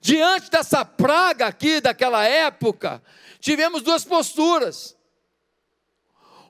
Diante 0.01 0.51
dessa 0.51 0.85
praga 0.85 1.47
aqui 1.47 1.81
daquela 1.81 2.25
época, 2.25 3.03
tivemos 3.41 3.83
duas 3.83 4.05
posturas. 4.05 4.97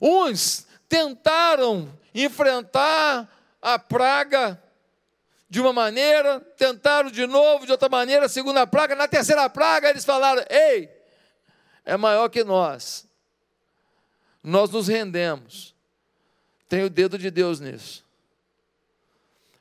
Uns 0.01 0.67
tentaram 0.93 1.91
enfrentar 2.15 3.27
a 3.63 3.79
praga 3.79 4.63
de 5.49 5.59
uma 5.59 5.73
maneira, 5.73 6.39
tentaram 6.59 7.11
de 7.11 7.27
novo 7.27 7.65
de 7.65 7.73
outra 7.73 7.89
maneira, 7.89 8.29
segunda 8.29 8.67
praga, 8.67 8.95
na 8.95 9.09
terceira 9.09 9.49
praga 9.49 9.89
eles 9.89 10.05
falaram: 10.05 10.45
"Ei, 10.51 10.91
é 11.87 11.97
maior 11.97 12.29
que 12.29 12.45
nós. 12.45 13.07
Nós 14.43 14.69
nos 14.69 14.87
rendemos. 14.87 15.75
Tem 16.69 16.85
o 16.85 16.91
dedo 16.91 17.17
de 17.17 17.31
Deus 17.31 17.59
nisso." 17.59 18.05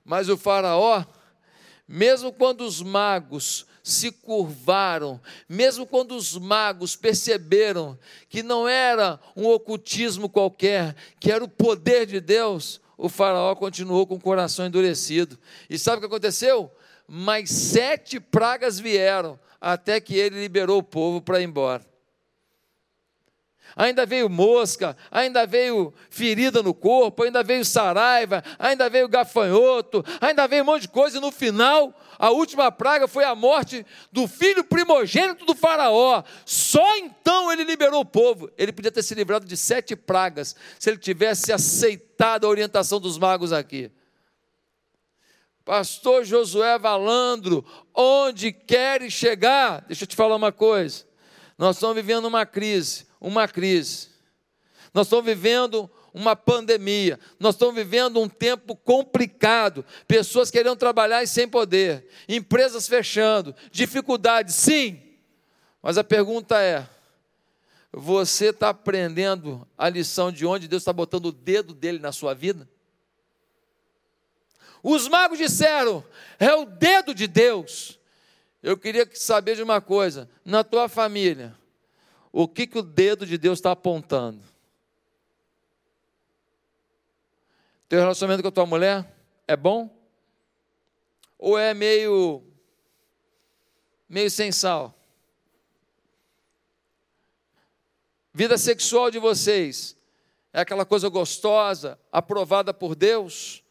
Mas 0.04 0.28
o 0.28 0.36
faraó, 0.36 1.06
mesmo 1.88 2.34
quando 2.34 2.66
os 2.66 2.82
magos 2.82 3.66
se 3.84 4.12
curvaram, 4.12 5.20
mesmo 5.48 5.86
quando 5.86 6.16
os 6.16 6.38
magos 6.38 6.96
perceberam 6.96 7.98
que 8.30 8.44
não 8.44 8.68
era 8.68 9.20
um 9.36 9.48
ocultismo 9.48 10.30
qualquer, 10.30 10.96
que 11.20 11.32
era 11.32 11.44
o 11.44 11.50
poder 11.50 12.06
de 12.06 12.20
Deus, 12.20 12.80
o 12.98 13.10
faraó 13.10 13.56
continuou 13.56 14.06
com 14.06 14.16
o 14.16 14.22
coração 14.22 14.66
endurecido. 14.66 15.38
E 15.70 15.78
sabe 15.78 15.98
o 15.98 16.00
que 16.02 16.06
aconteceu? 16.06 16.72
Mais 17.08 17.50
sete 17.50 18.20
pragas 18.20 18.80
vieram, 18.80 19.40
até 19.60 20.00
que 20.00 20.16
ele 20.16 20.40
liberou 20.40 20.80
o 20.80 20.84
povo 20.84 21.22
para 21.22 21.42
ir 21.42 21.46
embora. 21.46 21.91
Ainda 23.76 24.06
veio 24.06 24.30
mosca, 24.30 24.96
ainda 25.10 25.46
veio 25.46 25.94
ferida 26.10 26.62
no 26.62 26.74
corpo, 26.74 27.24
ainda 27.24 27.44
veio 27.44 27.64
saraiva, 27.64 28.44
ainda 28.60 28.90
veio 28.90 29.08
gafanhoto, 29.08 30.04
ainda 30.20 30.48
veio 30.48 30.64
um 30.64 30.66
monte 30.66 30.84
de 30.84 30.90
coisa, 30.90 31.18
e 31.18 31.22
no 31.22 31.32
final 31.32 31.94
a 32.22 32.30
última 32.30 32.72
praga 32.72 33.08
foi 33.08 33.24
a 33.24 33.34
morte 33.34 33.84
do 34.12 34.28
filho 34.28 34.64
primogênito 34.64 35.44
do 35.44 35.56
Faraó. 35.56 36.24
Só 36.46 36.98
então 36.98 37.52
ele 37.52 37.64
liberou 37.64 38.02
o 38.02 38.06
povo. 38.06 38.52
Ele 38.58 38.72
podia 38.72 38.92
ter 38.92 39.02
se 39.02 39.16
livrado 39.16 39.46
de 39.46 39.58
sete 39.58 39.96
pragas 39.96 40.56
se 40.78 40.90
ele 40.90 41.00
tivesse 41.00 41.52
aceitado 41.52 42.46
a 42.46 42.50
orientação 42.50 43.00
dos 43.00 43.18
magos 43.18 43.52
aqui. 43.52 43.92
Pastor 45.66 46.24
Josué 46.24 46.78
Valandro, 46.78 47.66
onde 47.94 48.52
quer 48.52 49.10
chegar? 49.10 49.82
Deixa 49.88 50.04
eu 50.04 50.08
te 50.08 50.16
falar 50.16 50.36
uma 50.36 50.52
coisa. 50.52 51.06
Nós 51.58 51.76
estamos 51.76 51.96
vivendo 51.96 52.26
uma 52.26 52.46
crise, 52.46 53.08
uma 53.22 53.48
crise. 53.48 54.10
Nós 54.94 55.08
estamos 55.08 55.24
vivendo 55.24 55.90
uma 56.14 56.36
pandemia, 56.36 57.18
nós 57.40 57.56
estamos 57.56 57.74
vivendo 57.74 58.20
um 58.20 58.28
tempo 58.28 58.76
complicado, 58.76 59.86
pessoas 60.06 60.52
querendo 60.52 60.76
trabalhar 60.76 61.24
e 61.24 61.28
sem 61.28 61.48
poder, 61.48 62.06
empresas 62.28 62.88
fechando, 62.88 63.56
dificuldades, 63.72 64.56
sim, 64.56 65.02
mas 65.82 65.98
a 65.98 66.04
pergunta 66.04 66.62
é: 66.62 66.88
você 67.92 68.48
está 68.50 68.70
aprendendo 68.70 69.68
a 69.78 69.90
lição 69.90 70.32
de 70.32 70.46
onde 70.46 70.68
Deus 70.68 70.82
está 70.82 70.94
botando 70.94 71.28
o 71.28 71.32
dedo 71.32 71.74
dele 71.74 72.00
na 72.00 72.12
sua 72.12 72.34
vida? 72.34 72.70
Os 74.84 75.08
magos 75.08 75.38
disseram: 75.38 76.04
é 76.40 76.54
o 76.54 76.66
dedo 76.66 77.14
de 77.14 77.28
Deus. 77.28 78.00
Eu 78.62 78.78
queria 78.78 79.10
saber 79.14 79.56
de 79.56 79.64
uma 79.64 79.82
coisa: 79.82 80.30
na 80.46 80.64
tua 80.64 80.88
família, 80.88 81.56
o 82.32 82.48
que, 82.48 82.66
que 82.66 82.78
o 82.78 82.84
dedo 82.84 83.26
de 83.26 83.38
Deus 83.38 83.60
está 83.60 83.72
apontando? 83.72 84.42
Teu 87.90 88.00
relacionamento 88.00 88.42
com 88.42 88.48
a 88.48 88.52
tua 88.52 88.66
mulher 88.66 89.14
é 89.48 89.56
bom? 89.56 89.94
Ou 91.38 91.58
é 91.58 91.74
meio 91.74 92.44
meio 94.08 94.32
sem 94.32 94.52
sal? 94.52 94.98
Vida 98.34 98.58
sexual 98.58 99.12
de 99.12 99.20
vocês 99.20 99.98
é 100.54 100.62
aquela 100.62 100.86
coisa 100.86 101.10
gostosa, 101.10 102.00
aprovada 102.12 102.74
por 102.74 102.96
Deus? 102.96 103.62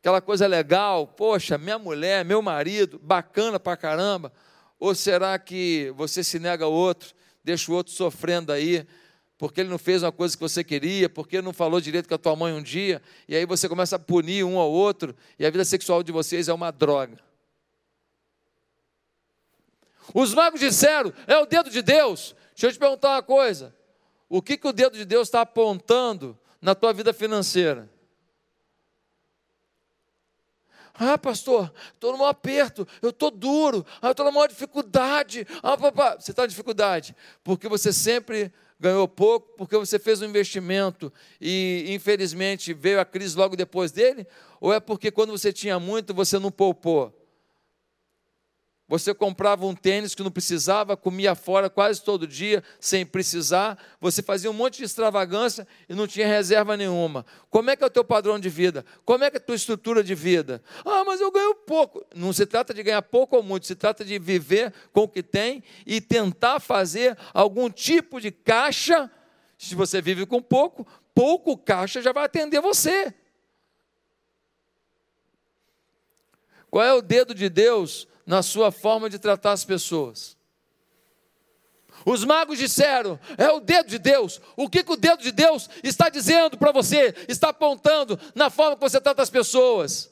Aquela 0.00 0.22
coisa 0.22 0.46
legal, 0.46 1.06
poxa, 1.06 1.58
minha 1.58 1.78
mulher, 1.78 2.24
meu 2.24 2.40
marido, 2.40 2.98
bacana 2.98 3.60
pra 3.60 3.76
caramba? 3.76 4.32
Ou 4.78 4.94
será 4.94 5.38
que 5.38 5.92
você 5.96 6.24
se 6.24 6.38
nega 6.38 6.64
ao 6.64 6.72
outro, 6.72 7.14
deixa 7.42 7.70
o 7.70 7.74
outro 7.74 7.92
sofrendo 7.92 8.52
aí, 8.52 8.86
porque 9.38 9.60
ele 9.60 9.70
não 9.70 9.78
fez 9.78 10.02
uma 10.02 10.12
coisa 10.12 10.36
que 10.36 10.42
você 10.42 10.62
queria, 10.62 11.08
porque 11.08 11.36
ele 11.36 11.44
não 11.44 11.52
falou 11.52 11.80
direito 11.80 12.08
com 12.08 12.14
a 12.14 12.18
tua 12.18 12.36
mãe 12.36 12.52
um 12.52 12.62
dia, 12.62 13.00
e 13.26 13.34
aí 13.34 13.46
você 13.46 13.68
começa 13.68 13.96
a 13.96 13.98
punir 13.98 14.44
um 14.44 14.58
ao 14.58 14.70
outro, 14.70 15.16
e 15.38 15.46
a 15.46 15.50
vida 15.50 15.64
sexual 15.64 16.02
de 16.02 16.12
vocês 16.12 16.48
é 16.48 16.52
uma 16.52 16.70
droga. 16.70 17.18
Os 20.14 20.34
magos 20.34 20.60
disseram: 20.60 21.12
é 21.26 21.38
o 21.38 21.46
dedo 21.46 21.70
de 21.70 21.82
Deus. 21.82 22.34
Deixa 22.54 22.66
eu 22.66 22.72
te 22.72 22.78
perguntar 22.78 23.10
uma 23.10 23.22
coisa: 23.22 23.74
o 24.28 24.42
que, 24.42 24.56
que 24.56 24.68
o 24.68 24.72
dedo 24.72 24.96
de 24.96 25.04
Deus 25.04 25.28
está 25.28 25.40
apontando 25.40 26.38
na 26.60 26.74
tua 26.74 26.92
vida 26.92 27.12
financeira? 27.12 27.88
Ah, 31.02 31.16
pastor, 31.16 31.72
estou 31.94 32.14
num 32.14 32.26
aperto, 32.26 32.86
eu 33.00 33.08
estou 33.08 33.30
duro, 33.30 33.86
ah, 34.02 34.10
estou 34.10 34.22
na 34.22 34.30
maior 34.30 34.48
dificuldade. 34.48 35.46
Ah, 35.62 35.74
papá, 35.74 36.18
você 36.20 36.30
está 36.30 36.44
em 36.44 36.48
dificuldade, 36.48 37.16
porque 37.42 37.66
você 37.70 37.90
sempre 37.90 38.52
ganhou 38.78 39.08
pouco 39.08 39.54
porque 39.56 39.78
você 39.78 39.98
fez 39.98 40.20
um 40.20 40.26
investimento 40.26 41.10
e, 41.40 41.86
infelizmente, 41.88 42.74
veio 42.74 43.00
a 43.00 43.04
crise 43.06 43.34
logo 43.34 43.56
depois 43.56 43.90
dele? 43.90 44.26
Ou 44.60 44.74
é 44.74 44.78
porque 44.78 45.10
quando 45.10 45.30
você 45.30 45.50
tinha 45.54 45.80
muito, 45.80 46.12
você 46.12 46.38
não 46.38 46.50
poupou? 46.50 47.18
Você 48.90 49.14
comprava 49.14 49.64
um 49.64 49.72
tênis 49.72 50.16
que 50.16 50.22
não 50.24 50.32
precisava, 50.32 50.96
comia 50.96 51.36
fora 51.36 51.70
quase 51.70 52.02
todo 52.02 52.26
dia, 52.26 52.60
sem 52.80 53.06
precisar. 53.06 53.78
Você 54.00 54.20
fazia 54.20 54.50
um 54.50 54.52
monte 54.52 54.78
de 54.78 54.82
extravagância 54.82 55.64
e 55.88 55.94
não 55.94 56.08
tinha 56.08 56.26
reserva 56.26 56.76
nenhuma. 56.76 57.24
Como 57.48 57.70
é 57.70 57.76
que 57.76 57.84
é 57.84 57.86
o 57.86 57.90
teu 57.90 58.02
padrão 58.02 58.36
de 58.36 58.48
vida? 58.48 58.84
Como 59.04 59.22
é 59.22 59.30
que 59.30 59.36
é 59.36 59.38
a 59.38 59.40
tua 59.40 59.54
estrutura 59.54 60.02
de 60.02 60.12
vida? 60.16 60.60
Ah, 60.84 61.04
mas 61.04 61.20
eu 61.20 61.30
ganho 61.30 61.54
pouco. 61.54 62.04
Não 62.12 62.32
se 62.32 62.44
trata 62.44 62.74
de 62.74 62.82
ganhar 62.82 63.00
pouco 63.02 63.36
ou 63.36 63.44
muito, 63.44 63.64
se 63.64 63.76
trata 63.76 64.04
de 64.04 64.18
viver 64.18 64.74
com 64.92 65.02
o 65.02 65.08
que 65.08 65.22
tem 65.22 65.62
e 65.86 66.00
tentar 66.00 66.58
fazer 66.58 67.16
algum 67.32 67.70
tipo 67.70 68.20
de 68.20 68.32
caixa. 68.32 69.08
Se 69.56 69.76
você 69.76 70.02
vive 70.02 70.26
com 70.26 70.42
pouco, 70.42 70.84
pouco 71.14 71.56
caixa 71.56 72.02
já 72.02 72.10
vai 72.10 72.24
atender 72.24 72.60
você. 72.60 73.14
Qual 76.68 76.84
é 76.84 76.92
o 76.92 77.00
dedo 77.00 77.32
de 77.32 77.48
Deus 77.48 78.08
na 78.26 78.42
sua 78.42 78.70
forma 78.70 79.08
de 79.08 79.18
tratar 79.18 79.52
as 79.52 79.64
pessoas. 79.64 80.36
Os 82.04 82.24
magos 82.24 82.58
disseram: 82.58 83.18
é 83.36 83.50
o 83.50 83.60
dedo 83.60 83.88
de 83.88 83.98
Deus. 83.98 84.40
O 84.56 84.68
que, 84.68 84.82
que 84.82 84.92
o 84.92 84.96
dedo 84.96 85.22
de 85.22 85.32
Deus 85.32 85.68
está 85.82 86.08
dizendo 86.08 86.56
para 86.56 86.72
você? 86.72 87.14
Está 87.28 87.50
apontando 87.50 88.18
na 88.34 88.50
forma 88.50 88.76
que 88.76 88.82
você 88.82 89.00
trata 89.00 89.22
as 89.22 89.30
pessoas. 89.30 90.10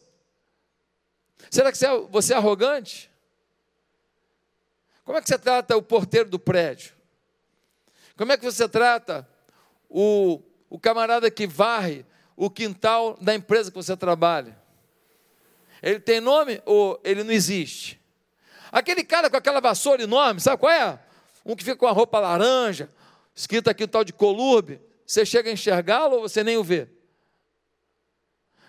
Será 1.50 1.72
que 1.72 1.78
você 2.10 2.32
é, 2.32 2.36
é 2.36 2.38
arrogante? 2.38 3.10
Como 5.04 5.16
é 5.16 5.22
que 5.22 5.28
você 5.28 5.38
trata 5.38 5.76
o 5.76 5.82
porteiro 5.82 6.28
do 6.28 6.38
prédio? 6.38 6.92
Como 8.16 8.32
é 8.32 8.36
que 8.36 8.44
você 8.44 8.68
trata 8.68 9.26
o, 9.88 10.42
o 10.68 10.78
camarada 10.78 11.30
que 11.30 11.46
varre 11.46 12.04
o 12.36 12.50
quintal 12.50 13.16
da 13.20 13.34
empresa 13.34 13.70
que 13.70 13.76
você 13.76 13.96
trabalha? 13.96 14.58
Ele 15.82 16.00
tem 16.00 16.20
nome 16.20 16.60
ou 16.66 17.00
ele 17.02 17.24
não 17.24 17.32
existe? 17.32 17.97
Aquele 18.70 19.04
cara 19.04 19.30
com 19.30 19.36
aquela 19.36 19.60
vassoura 19.60 20.02
enorme, 20.02 20.40
sabe 20.40 20.58
qual 20.58 20.72
é? 20.72 20.98
Um 21.44 21.56
que 21.56 21.64
fica 21.64 21.76
com 21.76 21.86
a 21.86 21.92
roupa 21.92 22.18
laranja, 22.18 22.90
escrito 23.34 23.68
aqui 23.68 23.84
o 23.84 23.88
tal 23.88 24.04
de 24.04 24.12
colurbe. 24.12 24.80
Você 25.06 25.24
chega 25.24 25.48
a 25.48 25.52
enxergá-lo 25.52 26.16
ou 26.16 26.22
você 26.22 26.44
nem 26.44 26.56
o 26.56 26.64
vê? 26.64 26.88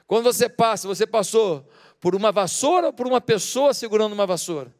Quando 0.07 0.23
você 0.23 0.47
passa, 0.47 0.88
você 0.88 1.05
passou 1.05 1.69
por 1.99 2.15
uma 2.15 2.31
vassoura 2.31 2.88
ou 2.88 2.93
por 2.93 3.05
uma 3.05 3.19
pessoa 3.19 3.73
segurando 3.73 4.13
uma 4.13 4.25
vassoura? 4.25 4.73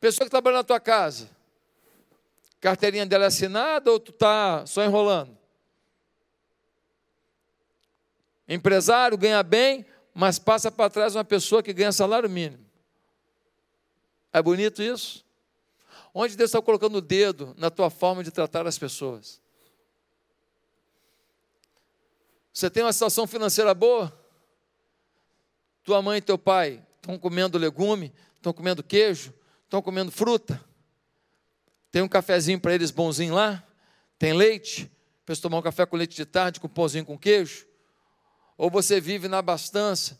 Pessoa 0.00 0.24
que 0.24 0.30
trabalha 0.30 0.56
na 0.56 0.64
tua 0.64 0.80
casa, 0.80 1.28
carteirinha 2.58 3.04
dela 3.04 3.24
é 3.24 3.26
assinada 3.26 3.90
ou 3.92 4.00
tu 4.00 4.12
está 4.12 4.64
só 4.64 4.82
enrolando? 4.82 5.36
Empresário, 8.48 9.16
ganha 9.18 9.42
bem, 9.42 9.84
mas 10.20 10.38
passa 10.38 10.70
para 10.70 10.90
trás 10.90 11.16
uma 11.16 11.24
pessoa 11.24 11.62
que 11.62 11.72
ganha 11.72 11.90
salário 11.90 12.28
mínimo. 12.28 12.62
É 14.30 14.42
bonito 14.42 14.82
isso? 14.82 15.24
Onde 16.12 16.36
Deus 16.36 16.50
está 16.50 16.60
colocando 16.60 16.96
o 16.96 17.00
dedo 17.00 17.54
na 17.56 17.70
tua 17.70 17.88
forma 17.88 18.22
de 18.22 18.30
tratar 18.30 18.66
as 18.66 18.78
pessoas? 18.78 19.40
Você 22.52 22.68
tem 22.68 22.82
uma 22.82 22.92
situação 22.92 23.26
financeira 23.26 23.72
boa? 23.72 24.12
Tua 25.82 26.02
mãe 26.02 26.18
e 26.18 26.20
teu 26.20 26.36
pai 26.36 26.86
estão 26.96 27.18
comendo 27.18 27.56
legume, 27.56 28.12
estão 28.36 28.52
comendo 28.52 28.82
queijo, 28.82 29.32
estão 29.64 29.80
comendo 29.80 30.12
fruta. 30.12 30.62
Tem 31.90 32.02
um 32.02 32.08
cafezinho 32.08 32.60
para 32.60 32.74
eles 32.74 32.90
bonzinho 32.90 33.32
lá? 33.32 33.66
Tem 34.18 34.34
leite? 34.34 34.92
Para 35.24 35.34
tomar 35.36 35.56
um 35.56 35.62
café 35.62 35.86
com 35.86 35.96
leite 35.96 36.14
de 36.14 36.26
tarde, 36.26 36.60
com 36.60 36.68
pãozinho 36.68 37.06
com 37.06 37.16
queijo? 37.16 37.69
Ou 38.60 38.68
você 38.68 39.00
vive 39.00 39.26
na 39.26 39.38
abastança 39.38 40.18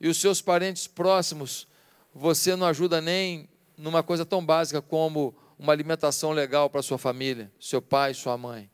e 0.00 0.08
os 0.08 0.18
seus 0.18 0.40
parentes 0.40 0.86
próximos, 0.86 1.68
você 2.14 2.56
não 2.56 2.66
ajuda 2.66 2.98
nem 2.98 3.46
numa 3.76 4.02
coisa 4.02 4.24
tão 4.24 4.42
básica 4.42 4.80
como 4.80 5.36
uma 5.58 5.70
alimentação 5.70 6.32
legal 6.32 6.70
para 6.70 6.80
sua 6.80 6.96
família, 6.96 7.52
seu 7.60 7.82
pai, 7.82 8.14
sua 8.14 8.38
mãe. 8.38 8.70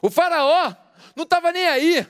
O 0.00 0.08
faraó 0.08 0.72
não 1.16 1.24
estava 1.24 1.50
nem 1.50 1.66
aí. 1.66 2.06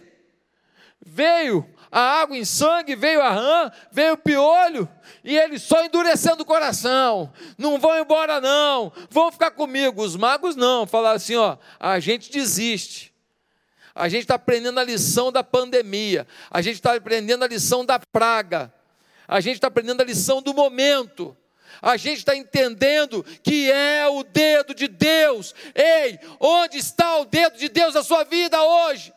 Veio 1.01 1.67
a 1.91 2.21
água 2.21 2.37
em 2.37 2.45
sangue, 2.45 2.95
veio 2.95 3.23
a 3.23 3.31
rã, 3.31 3.73
veio 3.91 4.13
o 4.13 4.19
piolho, 4.19 4.87
e 5.25 5.39
ele 5.39 5.59
só 5.59 5.83
endurecendo 5.87 6.43
o 6.43 6.47
coração. 6.47 7.33
Não 7.57 7.79
vão 7.79 7.99
embora, 7.99 8.43
não, 8.43 8.93
vão 9.09 9.33
ficar 9.33 9.53
comigo. 9.53 10.03
Os 10.03 10.17
magos 10.17 10.55
não, 10.55 10.87
falaram 10.87 11.17
assim: 11.17 11.37
ó, 11.37 11.57
a 11.81 11.99
gente 11.99 12.31
desiste. 12.31 13.12
A 13.95 14.09
gente 14.09 14.23
está 14.23 14.37
aprendendo 14.37 14.81
a 14.81 14.85
lição 14.85 15.31
da 15.31 15.45
pandemia, 15.45 16.27
a 16.51 16.63
gente 16.63 16.77
está 16.77 16.95
aprendendo 16.95 17.45
a 17.45 17.49
lição 17.49 17.85
da 17.85 17.99
praga, 17.99 18.73
a 19.29 19.41
gente 19.41 19.55
está 19.55 19.69
aprendendo 19.69 20.01
a 20.01 20.05
lição 20.05 20.41
do 20.41 20.55
momento, 20.55 21.37
a 21.81 21.97
gente 21.97 22.19
está 22.19 22.35
entendendo 22.35 23.23
que 23.43 23.71
é 23.71 24.07
o 24.09 24.23
dedo 24.23 24.75
de 24.75 24.89
Deus. 24.89 25.55
Ei, 25.75 26.19
onde 26.41 26.79
está 26.79 27.19
o 27.19 27.25
dedo 27.25 27.59
de 27.59 27.69
Deus 27.69 27.95
na 27.95 28.03
sua 28.03 28.25
vida 28.25 28.63
hoje? 28.63 29.13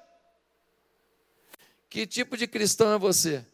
Que 1.90 2.06
tipo 2.06 2.36
de 2.36 2.48
cristão 2.48 2.94
é 2.94 2.98
você? 2.98 3.46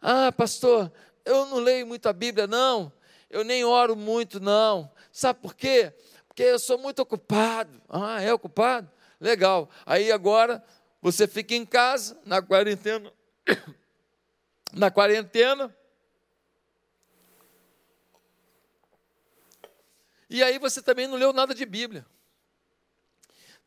Ah, 0.00 0.30
pastor, 0.30 0.92
eu 1.24 1.46
não 1.46 1.58
leio 1.58 1.86
muito 1.86 2.08
a 2.08 2.12
Bíblia, 2.12 2.46
não. 2.46 2.92
Eu 3.28 3.42
nem 3.42 3.64
oro 3.64 3.96
muito, 3.96 4.38
não. 4.38 4.90
Sabe 5.10 5.40
por 5.40 5.54
quê? 5.54 5.92
Porque 6.32 6.44
eu 6.44 6.58
sou 6.58 6.78
muito 6.78 6.98
ocupado. 7.00 7.70
Ah, 7.90 8.22
é 8.22 8.32
ocupado? 8.32 8.90
Legal. 9.20 9.68
Aí 9.84 10.10
agora 10.10 10.64
você 11.02 11.28
fica 11.28 11.54
em 11.54 11.66
casa, 11.66 12.18
na 12.24 12.40
quarentena. 12.40 13.12
Na 14.72 14.90
quarentena. 14.90 15.76
E 20.30 20.42
aí 20.42 20.58
você 20.58 20.80
também 20.80 21.06
não 21.06 21.16
leu 21.16 21.34
nada 21.34 21.54
de 21.54 21.66
Bíblia. 21.66 22.06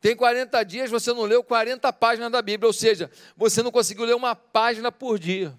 Tem 0.00 0.16
40 0.16 0.64
dias, 0.64 0.90
você 0.90 1.12
não 1.12 1.22
leu 1.22 1.44
40 1.44 1.92
páginas 1.92 2.32
da 2.32 2.42
Bíblia, 2.42 2.66
ou 2.66 2.72
seja, 2.72 3.08
você 3.36 3.62
não 3.62 3.70
conseguiu 3.70 4.04
ler 4.04 4.16
uma 4.16 4.34
página 4.34 4.90
por 4.90 5.20
dia. 5.20 5.56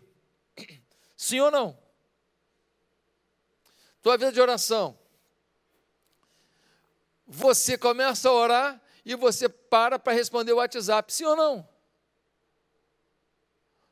Sim 1.15 1.39
ou 1.39 1.50
não? 1.50 1.80
Tua 4.02 4.17
vida 4.17 4.34
de 4.34 4.41
oração 4.41 5.07
você 7.28 7.78
começa 7.78 8.30
a 8.30 8.34
orar 8.34 8.82
e 9.04 9.16
você 9.16 9.50
para 9.50 10.00
para 10.00 10.13
responder 10.13 10.54
o 10.54 10.58
WhatsApp, 10.58 11.13
sim 11.13 11.26
ou 11.26 11.36
não? 11.36 11.68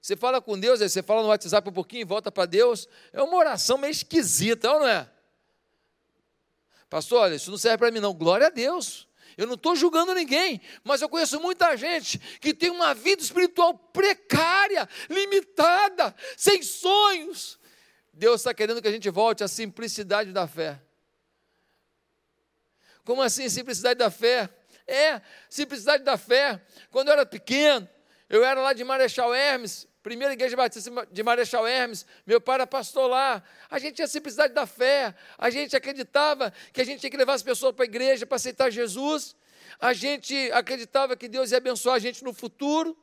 Você 0.02 0.16
fala 0.16 0.40
com 0.40 0.58
Deus, 0.58 0.82
aí 0.82 0.90
você 0.90 1.02
fala 1.02 1.24
no 1.24 1.30
WhatsApp 1.30 1.68
um 1.68 1.74
pouquinho 1.74 2.06
volta 2.06 2.32
para 2.32 2.46
Deus, 2.46 2.88
é 3.12 3.22
uma 3.22 3.36
oração 3.36 3.78
meio 3.78 3.92
esquisita, 3.92 4.72
ou 4.72 4.82
não 4.82 4.88
é? 4.88 5.10
Pastor, 6.90 7.22
olha, 7.22 7.36
isso 7.36 7.50
não 7.50 7.58
serve 7.58 7.80
para 7.80 7.92
mim, 7.92 8.00
não. 8.00 8.14
Glória 8.14 8.48
a 8.48 8.50
Deus. 8.50 9.08
Eu 9.36 9.48
não 9.48 9.56
estou 9.56 9.76
julgando 9.76 10.14
ninguém, 10.14 10.62
mas 10.84 11.02
eu 11.02 11.10
conheço 11.10 11.40
muita 11.42 11.76
gente 11.76 12.20
que 12.40 12.54
tem 12.54 12.70
uma 12.70 12.94
vida 12.94 13.22
espiritual 13.22 13.74
precária, 13.74 14.88
limitada, 15.10 16.16
sem 16.38 16.62
sonhos. 16.62 17.60
Deus 18.14 18.42
está 18.42 18.54
querendo 18.54 18.82
que 18.82 18.88
a 18.88 18.92
gente 18.92 19.10
volte 19.10 19.44
à 19.44 19.48
simplicidade 19.48 20.32
da 20.32 20.48
fé. 20.48 20.80
Como 23.06 23.22
assim, 23.22 23.48
simplicidade 23.48 24.00
da 24.00 24.10
fé? 24.10 24.50
É, 24.88 25.22
simplicidade 25.50 26.04
da 26.04 26.18
fé. 26.18 26.60
Quando 26.92 27.08
eu 27.08 27.14
era 27.14 27.26
pequeno, 27.26 27.88
eu 28.28 28.44
era 28.44 28.60
lá 28.60 28.74
de 28.74 28.84
Marechal 28.84 29.34
Hermes, 29.34 29.88
primeira 30.02 30.34
igreja 30.34 30.58
batista 30.58 31.08
de 31.12 31.24
Marechal 31.24 31.68
Hermes, 31.68 32.06
meu 32.26 32.42
pai 32.42 32.56
era 32.56 32.68
pastor 32.68 33.08
lá. 33.10 33.44
A 33.70 33.80
gente 33.80 33.96
tinha 33.96 34.08
simplicidade 34.08 34.54
da 34.54 34.66
fé, 34.66 35.14
a 35.38 35.50
gente 35.52 35.76
acreditava 35.76 36.52
que 36.74 36.82
a 36.82 36.84
gente 36.84 37.00
tinha 37.00 37.10
que 37.10 37.18
levar 37.18 37.34
as 37.36 37.44
pessoas 37.44 37.76
para 37.76 37.86
a 37.86 37.88
igreja 37.88 38.26
para 38.26 38.36
aceitar 38.36 38.72
Jesus, 38.72 39.36
a 39.80 39.94
gente 39.94 40.52
acreditava 40.52 41.16
que 41.16 41.28
Deus 41.28 41.52
ia 41.52 41.58
abençoar 41.58 41.96
a 41.96 42.00
gente 42.00 42.24
no 42.24 42.34
futuro, 42.34 42.98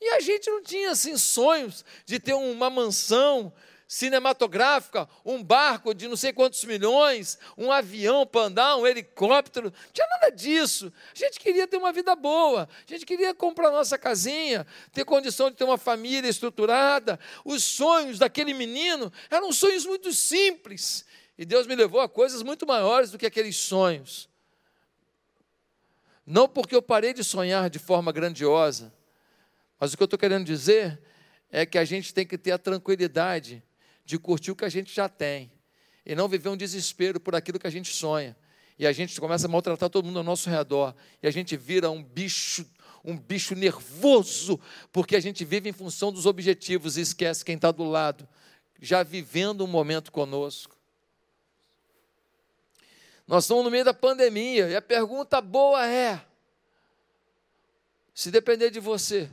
e 0.00 0.08
a 0.10 0.20
gente 0.20 0.48
não 0.50 0.62
tinha 0.62 0.90
assim 0.90 1.16
sonhos 1.16 1.84
de 2.06 2.18
ter 2.18 2.32
uma 2.34 2.70
mansão, 2.70 3.52
cinematográfica, 3.90 5.08
um 5.24 5.42
barco 5.42 5.92
de 5.92 6.06
não 6.06 6.16
sei 6.16 6.32
quantos 6.32 6.62
milhões, 6.62 7.36
um 7.58 7.72
avião 7.72 8.24
para 8.24 8.42
andar, 8.42 8.76
um 8.76 8.86
helicóptero, 8.86 9.72
não 9.84 9.92
tinha 9.92 10.06
nada 10.06 10.30
disso. 10.30 10.92
A 11.12 11.18
gente 11.18 11.40
queria 11.40 11.66
ter 11.66 11.76
uma 11.76 11.92
vida 11.92 12.14
boa, 12.14 12.68
a 12.88 12.92
gente 12.92 13.04
queria 13.04 13.34
comprar 13.34 13.68
nossa 13.72 13.98
casinha, 13.98 14.64
ter 14.92 15.04
condição 15.04 15.50
de 15.50 15.56
ter 15.56 15.64
uma 15.64 15.76
família 15.76 16.28
estruturada. 16.28 17.18
Os 17.44 17.64
sonhos 17.64 18.16
daquele 18.16 18.54
menino 18.54 19.12
eram 19.28 19.50
sonhos 19.50 19.84
muito 19.84 20.12
simples. 20.12 21.04
E 21.36 21.44
Deus 21.44 21.66
me 21.66 21.74
levou 21.74 22.00
a 22.00 22.08
coisas 22.08 22.44
muito 22.44 22.64
maiores 22.64 23.10
do 23.10 23.18
que 23.18 23.26
aqueles 23.26 23.56
sonhos. 23.56 24.28
Não 26.24 26.48
porque 26.48 26.76
eu 26.76 26.82
parei 26.82 27.12
de 27.12 27.24
sonhar 27.24 27.68
de 27.68 27.80
forma 27.80 28.12
grandiosa, 28.12 28.94
mas 29.80 29.92
o 29.92 29.96
que 29.96 30.02
eu 30.04 30.04
estou 30.04 30.18
querendo 30.18 30.44
dizer 30.44 31.02
é 31.50 31.66
que 31.66 31.76
a 31.76 31.84
gente 31.84 32.14
tem 32.14 32.24
que 32.24 32.38
ter 32.38 32.52
a 32.52 32.58
tranquilidade 32.58 33.64
de 34.04 34.18
curtir 34.18 34.50
o 34.50 34.56
que 34.56 34.64
a 34.64 34.68
gente 34.68 34.94
já 34.94 35.08
tem 35.08 35.50
e 36.04 36.14
não 36.14 36.28
viver 36.28 36.48
um 36.48 36.56
desespero 36.56 37.20
por 37.20 37.34
aquilo 37.34 37.58
que 37.58 37.66
a 37.66 37.70
gente 37.70 37.92
sonha. 37.92 38.36
E 38.78 38.86
a 38.86 38.92
gente 38.92 39.20
começa 39.20 39.46
a 39.46 39.48
maltratar 39.48 39.90
todo 39.90 40.06
mundo 40.06 40.18
ao 40.18 40.24
nosso 40.24 40.48
redor 40.48 40.94
e 41.22 41.28
a 41.28 41.30
gente 41.30 41.56
vira 41.56 41.90
um 41.90 42.02
bicho, 42.02 42.66
um 43.04 43.16
bicho 43.16 43.54
nervoso, 43.54 44.58
porque 44.90 45.14
a 45.14 45.20
gente 45.20 45.44
vive 45.44 45.68
em 45.68 45.72
função 45.72 46.10
dos 46.10 46.26
objetivos 46.26 46.96
e 46.96 47.02
esquece 47.02 47.44
quem 47.44 47.56
está 47.56 47.70
do 47.70 47.84
lado, 47.84 48.26
já 48.80 49.02
vivendo 49.02 49.64
um 49.64 49.66
momento 49.66 50.10
conosco. 50.10 50.76
Nós 53.26 53.44
estamos 53.44 53.62
no 53.62 53.70
meio 53.70 53.84
da 53.84 53.94
pandemia 53.94 54.68
e 54.68 54.74
a 54.74 54.82
pergunta 54.82 55.40
boa 55.40 55.86
é: 55.86 56.20
se 58.12 58.30
depender 58.30 58.70
de 58.70 58.80
você, 58.80 59.30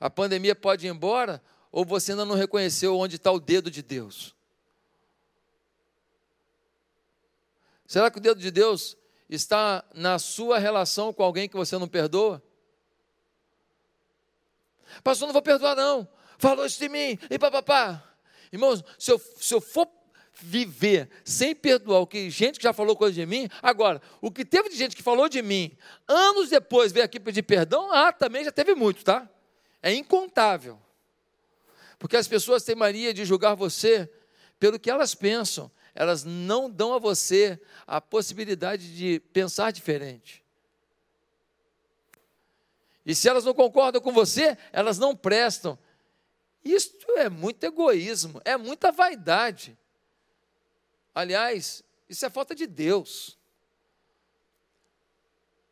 a 0.00 0.08
pandemia 0.08 0.54
pode 0.54 0.86
ir 0.86 0.90
embora 0.90 1.42
ou 1.72 1.86
você 1.86 2.12
ainda 2.12 2.26
não 2.26 2.36
reconheceu 2.36 2.98
onde 2.98 3.16
está 3.16 3.32
o 3.32 3.40
dedo 3.40 3.70
de 3.70 3.82
Deus? 3.82 4.36
Será 7.86 8.10
que 8.10 8.18
o 8.18 8.20
dedo 8.20 8.40
de 8.40 8.50
Deus 8.50 8.96
está 9.28 9.82
na 9.94 10.18
sua 10.18 10.58
relação 10.58 11.12
com 11.12 11.22
alguém 11.22 11.48
que 11.48 11.56
você 11.56 11.78
não 11.78 11.88
perdoa? 11.88 12.42
Pastor, 15.02 15.26
não 15.26 15.32
vou 15.32 15.42
perdoar, 15.42 15.74
não. 15.74 16.06
Falou 16.38 16.66
isso 16.66 16.78
de 16.78 16.88
mim, 16.88 17.18
e 17.30 17.38
papapá. 17.38 18.02
Irmãos, 18.52 18.84
se 18.98 19.10
eu, 19.10 19.18
se 19.18 19.54
eu 19.54 19.60
for 19.60 19.88
viver 20.34 21.08
sem 21.24 21.54
perdoar 21.54 22.00
o 22.00 22.06
que 22.06 22.28
gente 22.28 22.58
que 22.58 22.64
já 22.64 22.72
falou 22.72 22.96
coisa 22.96 23.14
de 23.14 23.24
mim, 23.24 23.48
agora, 23.62 24.00
o 24.20 24.30
que 24.30 24.44
teve 24.44 24.68
de 24.68 24.76
gente 24.76 24.96
que 24.96 25.02
falou 25.02 25.28
de 25.28 25.40
mim, 25.40 25.76
anos 26.06 26.50
depois 26.50 26.92
veio 26.92 27.04
aqui 27.04 27.20
pedir 27.20 27.42
perdão, 27.42 27.90
ah, 27.92 28.12
também 28.12 28.44
já 28.44 28.52
teve 28.52 28.74
muito, 28.74 29.04
tá? 29.04 29.28
É 29.82 29.92
incontável. 29.92 30.78
Porque 32.02 32.16
as 32.16 32.26
pessoas 32.26 32.64
têm 32.64 32.74
mania 32.74 33.14
de 33.14 33.24
julgar 33.24 33.54
você 33.54 34.12
pelo 34.58 34.76
que 34.76 34.90
elas 34.90 35.14
pensam. 35.14 35.70
Elas 35.94 36.24
não 36.24 36.68
dão 36.68 36.92
a 36.94 36.98
você 36.98 37.60
a 37.86 38.00
possibilidade 38.00 38.96
de 38.96 39.20
pensar 39.32 39.70
diferente. 39.70 40.44
E 43.06 43.14
se 43.14 43.28
elas 43.28 43.44
não 43.44 43.54
concordam 43.54 44.02
com 44.02 44.10
você, 44.10 44.58
elas 44.72 44.98
não 44.98 45.14
prestam. 45.14 45.78
Isto 46.64 47.08
é 47.12 47.28
muito 47.28 47.62
egoísmo, 47.62 48.42
é 48.44 48.56
muita 48.56 48.90
vaidade. 48.90 49.78
Aliás, 51.14 51.84
isso 52.08 52.26
é 52.26 52.30
falta 52.30 52.52
de 52.52 52.66
Deus. 52.66 53.38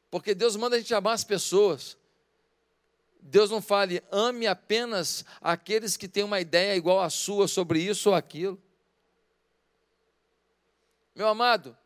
Porque 0.09 0.33
Deus 0.33 0.55
manda 0.55 0.77
a 0.77 0.79
gente 0.79 0.95
amar 0.95 1.15
as 1.15 1.25
pessoas. 1.25 1.99
Deus 3.23 3.51
não 3.51 3.61
fale, 3.61 4.03
ame 4.11 4.47
apenas 4.47 5.25
aqueles 5.41 5.97
que 5.97 6.09
têm 6.09 6.25
uma 6.25 6.41
ideia 6.41 6.77
igual 6.77 7.01
à 7.01 7.11
sua 7.11 7.47
sobre 7.47 7.81
isso 7.81 8.11
ou 8.11 8.15
aquilo. 8.15 8.61
Meu 11.15 11.29
amado, 11.29 11.77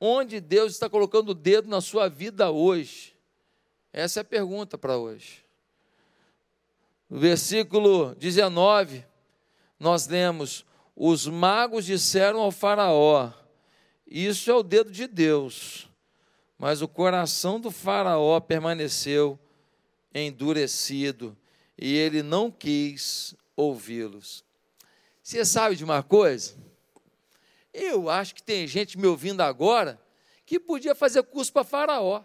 onde 0.00 0.40
Deus 0.40 0.72
está 0.72 0.88
colocando 0.88 1.30
o 1.30 1.34
dedo 1.34 1.68
na 1.68 1.80
sua 1.80 2.08
vida 2.08 2.50
hoje? 2.50 3.16
Essa 3.92 4.20
é 4.20 4.22
a 4.22 4.24
pergunta 4.24 4.78
para 4.78 4.96
hoje. 4.96 5.44
No 7.08 7.18
versículo 7.18 8.14
19, 8.14 9.04
nós 9.80 10.06
lemos: 10.06 10.64
Os 10.94 11.26
magos 11.26 11.86
disseram 11.86 12.40
ao 12.40 12.50
Faraó: 12.50 13.32
Isso 14.06 14.50
é 14.50 14.54
o 14.54 14.62
dedo 14.62 14.90
de 14.90 15.06
Deus. 15.06 15.88
Mas 16.58 16.82
o 16.82 16.88
coração 16.88 17.60
do 17.60 17.70
Faraó 17.70 18.38
permaneceu 18.40 19.38
endurecido 20.14 21.36
e 21.76 21.96
ele 21.96 22.22
não 22.22 22.50
quis 22.50 23.34
ouvi-los. 23.56 24.44
Você 25.22 25.44
sabe 25.44 25.76
de 25.76 25.84
uma 25.84 26.02
coisa? 26.02 26.54
Eu 27.72 28.08
acho 28.08 28.34
que 28.34 28.42
tem 28.42 28.66
gente 28.66 28.98
me 28.98 29.06
ouvindo 29.06 29.42
agora 29.42 30.00
que 30.44 30.58
podia 30.58 30.94
fazer 30.94 31.22
curso 31.22 31.52
para 31.52 31.64
Faraó. 31.64 32.24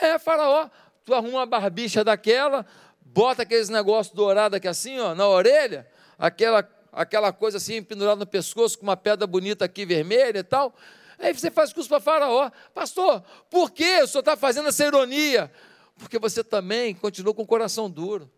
É, 0.00 0.18
Faraó, 0.18 0.70
tu 1.04 1.14
arruma 1.14 1.38
uma 1.38 1.46
barbicha 1.46 2.02
daquela, 2.02 2.66
bota 3.00 3.42
aqueles 3.42 3.68
negócios 3.68 4.14
dourados 4.14 4.56
aqui 4.56 4.68
assim, 4.68 4.98
ó, 4.98 5.14
na 5.14 5.28
orelha, 5.28 5.86
aquela, 6.18 6.68
aquela 6.92 7.32
coisa 7.32 7.58
assim 7.58 7.82
pendurada 7.82 8.16
no 8.18 8.26
pescoço 8.26 8.78
com 8.78 8.84
uma 8.84 8.96
pedra 8.96 9.26
bonita 9.26 9.64
aqui 9.64 9.84
vermelha 9.84 10.38
e 10.38 10.42
tal. 10.42 10.74
Aí 11.18 11.32
você 11.34 11.50
faz 11.50 11.72
curso 11.72 11.88
para 11.88 12.00
Faraó. 12.00 12.50
Pastor, 12.72 13.22
por 13.50 13.70
que 13.70 14.02
o 14.02 14.06
senhor 14.06 14.20
está 14.20 14.36
fazendo 14.36 14.68
essa 14.68 14.86
ironia? 14.86 15.50
Porque 15.96 16.18
você 16.18 16.44
também 16.44 16.94
continuou 16.94 17.34
com 17.34 17.42
o 17.42 17.46
coração 17.46 17.90
duro. 17.90 18.30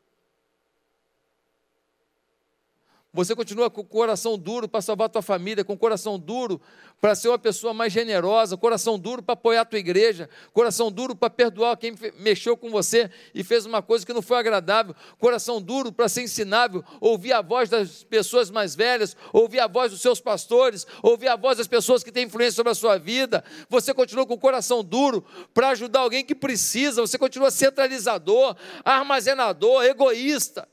Você 3.13 3.35
continua 3.35 3.69
com 3.69 3.81
o 3.81 3.85
coração 3.85 4.39
duro 4.39 4.69
para 4.69 4.81
salvar 4.81 5.07
a 5.07 5.09
tua 5.09 5.23
família, 5.23 5.65
com 5.65 5.73
o 5.73 5.77
coração 5.77 6.17
duro 6.17 6.61
para 7.01 7.13
ser 7.17 7.27
uma 7.27 7.41
pessoa 7.41 7.75
mais 7.75 7.93
generosa, 7.93 8.57
coração 8.57 8.97
duro 8.97 9.21
para 9.21 9.33
apoiar 9.33 9.63
a 9.63 9.65
tua 9.65 9.81
igreja, 9.81 10.31
coração 10.53 10.93
duro 10.93 11.17
para 11.17 11.29
perdoar 11.29 11.77
quem 11.77 11.93
mexeu 12.21 12.57
com 12.57 12.71
você 12.71 13.11
e 13.35 13.43
fez 13.43 13.67
uma 13.67 13.83
coisa 13.83 14.07
que 14.07 14.13
não 14.13 14.23
foi 14.23 14.39
agradável, 14.39 14.95
coração 15.19 15.61
duro 15.61 15.91
para 15.91 16.09
ser 16.09 16.23
ensinável, 16.23 16.85
ouvir 17.01 17.33
a 17.33 17.43
voz 17.43 17.69
das 17.69 18.05
pessoas 18.05 18.49
mais 18.49 18.77
velhas, 18.77 19.17
ouvir 19.33 19.59
a 19.59 19.67
voz 19.67 19.91
dos 19.91 20.01
seus 20.01 20.21
pastores, 20.21 20.87
ouvir 21.03 21.27
a 21.27 21.37
voz 21.37 21.59
das 21.59 21.67
pessoas 21.67 22.05
que 22.05 22.13
têm 22.13 22.27
influência 22.27 22.53
sobre 22.53 22.71
a 22.71 22.77
sua 22.77 22.97
vida. 22.97 23.43
Você 23.69 23.93
continua 23.93 24.25
com 24.25 24.35
o 24.35 24.39
coração 24.39 24.85
duro 24.85 25.25
para 25.53 25.71
ajudar 25.71 26.01
alguém 26.01 26.25
que 26.25 26.35
precisa, 26.35 27.01
você 27.01 27.19
continua 27.19 27.51
centralizador, 27.51 28.55
armazenador, 28.85 29.83
egoísta. 29.83 30.69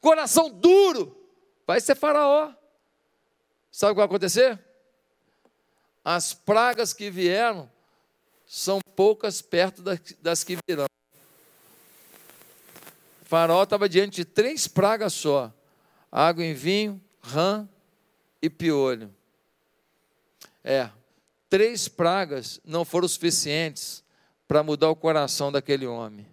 Coração 0.00 0.50
duro 0.50 1.25
vai 1.66 1.80
ser 1.80 1.94
Faraó. 1.94 2.52
Sabe 3.70 3.92
o 3.92 3.94
que 3.94 3.98
vai 3.98 4.06
acontecer? 4.06 4.58
As 6.04 6.32
pragas 6.32 6.92
que 6.92 7.10
vieram 7.10 7.70
são 8.46 8.80
poucas 8.94 9.42
perto 9.42 9.82
das 10.22 10.44
que 10.44 10.56
virão. 10.68 10.86
Faraó 13.24 13.64
estava 13.64 13.88
diante 13.88 14.16
de 14.16 14.24
três 14.24 14.68
pragas 14.68 15.12
só: 15.12 15.52
água 16.10 16.44
em 16.44 16.54
vinho, 16.54 17.00
rã 17.20 17.68
e 18.40 18.48
piolho. 18.48 19.12
É, 20.62 20.88
três 21.50 21.88
pragas 21.88 22.60
não 22.64 22.84
foram 22.84 23.08
suficientes 23.08 24.04
para 24.46 24.62
mudar 24.62 24.90
o 24.90 24.96
coração 24.96 25.50
daquele 25.50 25.86
homem. 25.86 26.26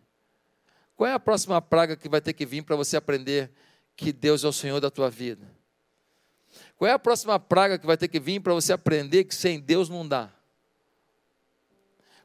Qual 0.96 1.10
é 1.10 1.14
a 1.14 1.20
próxima 1.20 1.60
praga 1.62 1.96
que 1.96 2.08
vai 2.08 2.22
ter 2.22 2.34
que 2.34 2.46
vir 2.46 2.62
para 2.62 2.76
você 2.76 2.96
aprender 2.96 3.52
que 3.96 4.12
Deus 4.12 4.44
é 4.44 4.48
o 4.48 4.54
Senhor 4.54 4.80
da 4.80 4.90
tua 4.90 5.10
vida. 5.10 5.48
Qual 6.78 6.90
é 6.90 6.94
a 6.94 7.00
próxima 7.00 7.40
praga 7.40 7.78
que 7.78 7.86
vai 7.86 7.98
ter 7.98 8.08
que 8.08 8.20
vir 8.20 8.40
para 8.40 8.54
você 8.54 8.74
aprender 8.74 9.24
que 9.24 9.36
sem 9.36 9.60
Deus 9.60 9.90
não 9.90 10.08
dá? 10.08 10.32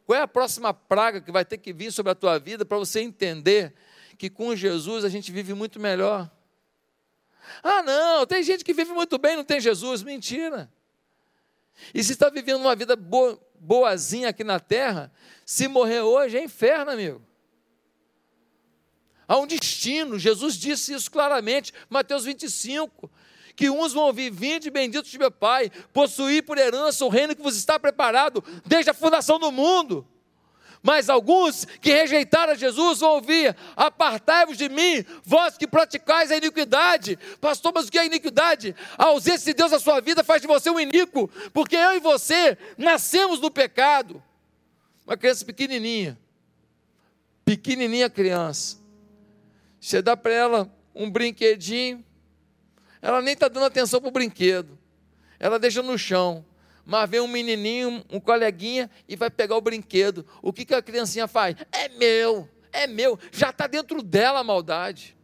Qual 0.05 0.19
é 0.19 0.23
a 0.23 0.29
próxima 0.29 0.73
praga 0.73 1.21
que 1.21 1.31
vai 1.31 1.45
ter 1.45 1.59
que 1.59 1.73
vir 1.73 1.93
sobre 1.93 2.13
a 2.13 2.15
tua 2.15 2.39
vida 2.39 2.65
para 2.65 2.79
você 2.79 3.01
entender 3.01 3.75
que 4.17 4.31
com 4.31 4.57
Jesus 4.57 5.05
a 5.05 5.09
gente 5.09 5.31
vive 5.31 5.53
muito 5.55 5.79
melhor? 5.79 6.31
Ah, 7.63 7.83
não, 7.83 8.27
tem 8.27 8.43
gente 8.43 8.65
que 8.65 8.73
vive 8.75 8.93
muito 8.93 9.19
bem, 9.19 9.37
não 9.37 9.45
tem 9.45 9.61
Jesus. 9.61 10.03
Mentira. 10.03 10.71
E 11.95 12.03
se 12.03 12.13
está 12.13 12.29
vivendo 12.29 12.61
uma 12.61 12.75
vida 12.75 12.97
boa, 12.97 13.41
boazinha 13.61 14.29
aqui 14.31 14.43
na 14.43 14.59
terra, 14.59 15.13
se 15.45 15.69
morrer 15.69 16.01
hoje 16.01 16.37
é 16.37 16.43
inferno, 16.43 16.91
amigo. 16.91 17.23
Há 19.29 19.37
um 19.37 19.47
destino, 19.47 20.19
Jesus 20.19 20.55
disse 20.55 20.95
isso 20.95 21.11
claramente, 21.11 21.71
Mateus 21.91 22.25
25, 22.25 23.11
que 23.55 23.69
uns 23.69 23.93
vão 23.93 24.05
ouvir, 24.05 24.31
vinde 24.31 24.71
bendito 24.71 25.07
de 25.07 25.19
meu 25.19 25.31
Pai, 25.31 25.71
possuir 25.93 26.43
por 26.45 26.57
herança 26.57 27.05
o 27.05 27.11
reino 27.11 27.37
que 27.37 27.43
vos 27.43 27.55
está 27.55 27.79
preparado 27.79 28.43
desde 28.65 28.91
a 28.91 28.95
fundação 28.95 29.39
do 29.39 29.53
mundo. 29.53 30.07
Mas 30.83 31.11
alguns 31.11 31.67
que 31.83 31.93
rejeitaram 31.93 32.55
Jesus 32.55 33.01
vão 33.01 33.17
ouvir: 33.17 33.55
Apartai-vos 33.77 34.57
de 34.57 34.69
mim, 34.69 35.05
vós 35.25 35.59
que 35.59 35.67
praticais 35.67 36.31
a 36.31 36.37
iniquidade. 36.37 37.19
Pastor, 37.41 37.73
mas 37.75 37.89
o 37.89 37.91
que 37.91 37.99
é 37.99 38.07
iniquidade? 38.07 38.75
A 38.97 39.07
ausência 39.07 39.53
de 39.53 39.55
Deus 39.55 39.73
na 39.73 39.81
sua 39.81 40.01
vida 40.01 40.25
faz 40.25 40.41
de 40.41 40.47
você 40.47 40.71
um 40.71 40.81
iníquo, 40.81 41.29
porque 41.53 41.77
eu 41.77 41.97
e 41.97 42.01
você 42.01 42.57
nascemos 42.79 43.41
no 43.41 43.51
pecado. 43.51 44.23
Uma 45.07 45.17
criança 45.17 45.45
pequenininha, 45.45 46.19
pequenininha 47.45 48.09
criança. 48.09 48.78
Você 49.81 50.03
dá 50.03 50.17
para 50.17 50.33
ela 50.33 50.71
um 50.95 51.11
brinquedinho, 51.11 52.05
ela 53.01 53.23
nem 53.23 53.35
está 53.35 53.49
dando 53.49 53.67
atenção 53.67 54.01
para 54.01 54.09
o 54.09 54.13
brinquedo, 54.13 54.79
ela 55.39 55.59
deixa 55.59 55.83
no 55.83 55.97
chão 55.97 56.45
mas 56.89 57.11
vem 57.11 57.21
um 57.21 57.29
menininho, 57.29 58.03
um 58.11 58.19
coleguinha 58.19 58.91
e 59.07 59.15
vai 59.15 59.29
pegar 59.29 59.55
o 59.57 59.61
brinquedo. 59.61 60.25
O 60.41 60.55
que, 60.55 60.65
que 60.65 60.75
a 60.75 60.81
criancinha 60.81 61.29
faz? 61.29 61.55
É 61.71 61.87
meu, 61.91 62.49
é 62.73 62.87
meu. 62.87 63.19
Já 63.31 63.51
está 63.51 63.67
dentro 63.67 64.03
dela 64.03 64.41
a 64.41 64.43
maldade. 64.43 65.15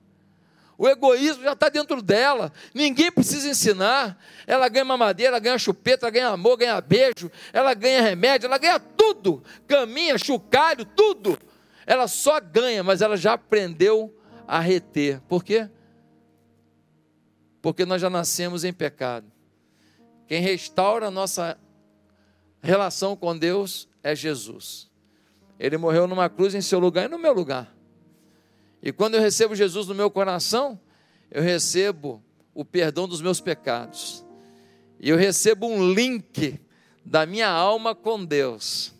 O 0.77 0.87
egoísmo 0.87 1.43
já 1.43 1.55
está 1.55 1.71
dentro 1.71 2.03
dela. 2.03 2.53
Ninguém 2.75 3.11
precisa 3.11 3.49
ensinar. 3.49 4.23
Ela 4.47 4.69
ganha 4.69 4.85
mamadeira, 4.85 5.39
ganha 5.39 5.57
chupeta, 5.57 6.11
ganha 6.11 6.29
amor, 6.29 6.59
ganha 6.59 6.79
beijo, 6.83 7.31
ela 7.51 7.73
ganha 7.73 8.03
remédio, 8.03 8.45
ela 8.45 8.59
ganha 8.59 8.79
tudo. 8.79 9.43
Caminha, 9.67 10.19
chocalho, 10.19 10.85
tudo. 10.85 11.39
Ela 11.87 12.07
só 12.07 12.39
ganha, 12.43 12.85
mas 12.85 13.01
ela 13.01 13.17
já 13.17 13.33
aprendeu 13.33 14.15
a 14.47 14.61
reter. 14.61 15.21
Por 15.23 15.45
quê? 15.45 15.69
Porque 17.61 17.85
nós 17.85 18.01
já 18.01 18.11
nascemos 18.11 18.65
em 18.65 18.73
pecado. 18.73 19.31
Quem 20.27 20.41
restaura 20.41 21.09
a 21.09 21.11
nossa 21.11 21.59
relação 22.63 23.15
com 23.15 23.37
Deus 23.37 23.89
é 24.03 24.15
Jesus. 24.15 24.91
Ele 25.59 25.77
morreu 25.77 26.07
numa 26.07 26.29
cruz 26.29 26.55
em 26.55 26.61
seu 26.61 26.79
lugar 26.79 27.07
e 27.07 27.09
no 27.09 27.19
meu 27.19 27.33
lugar. 27.33 27.75
E 28.83 28.93
quando 28.93 29.15
eu 29.15 29.21
recebo 29.21 29.55
Jesus 29.55 29.87
no 29.87 29.95
meu 29.95 30.11
coração, 30.11 30.79
eu 31.31 31.43
recebo 31.43 32.23
o 32.55 32.65
perdão 32.65 33.09
dos 33.09 33.21
meus 33.23 33.41
pecados. 33.41 34.25
E 35.01 35.09
eu 35.09 35.17
recebo 35.17 35.67
um 35.67 35.93
link 35.93 36.61
da 37.05 37.27
minha 37.27 37.49
alma 37.49 37.95
com 37.95 38.25
Deus. 38.25 38.95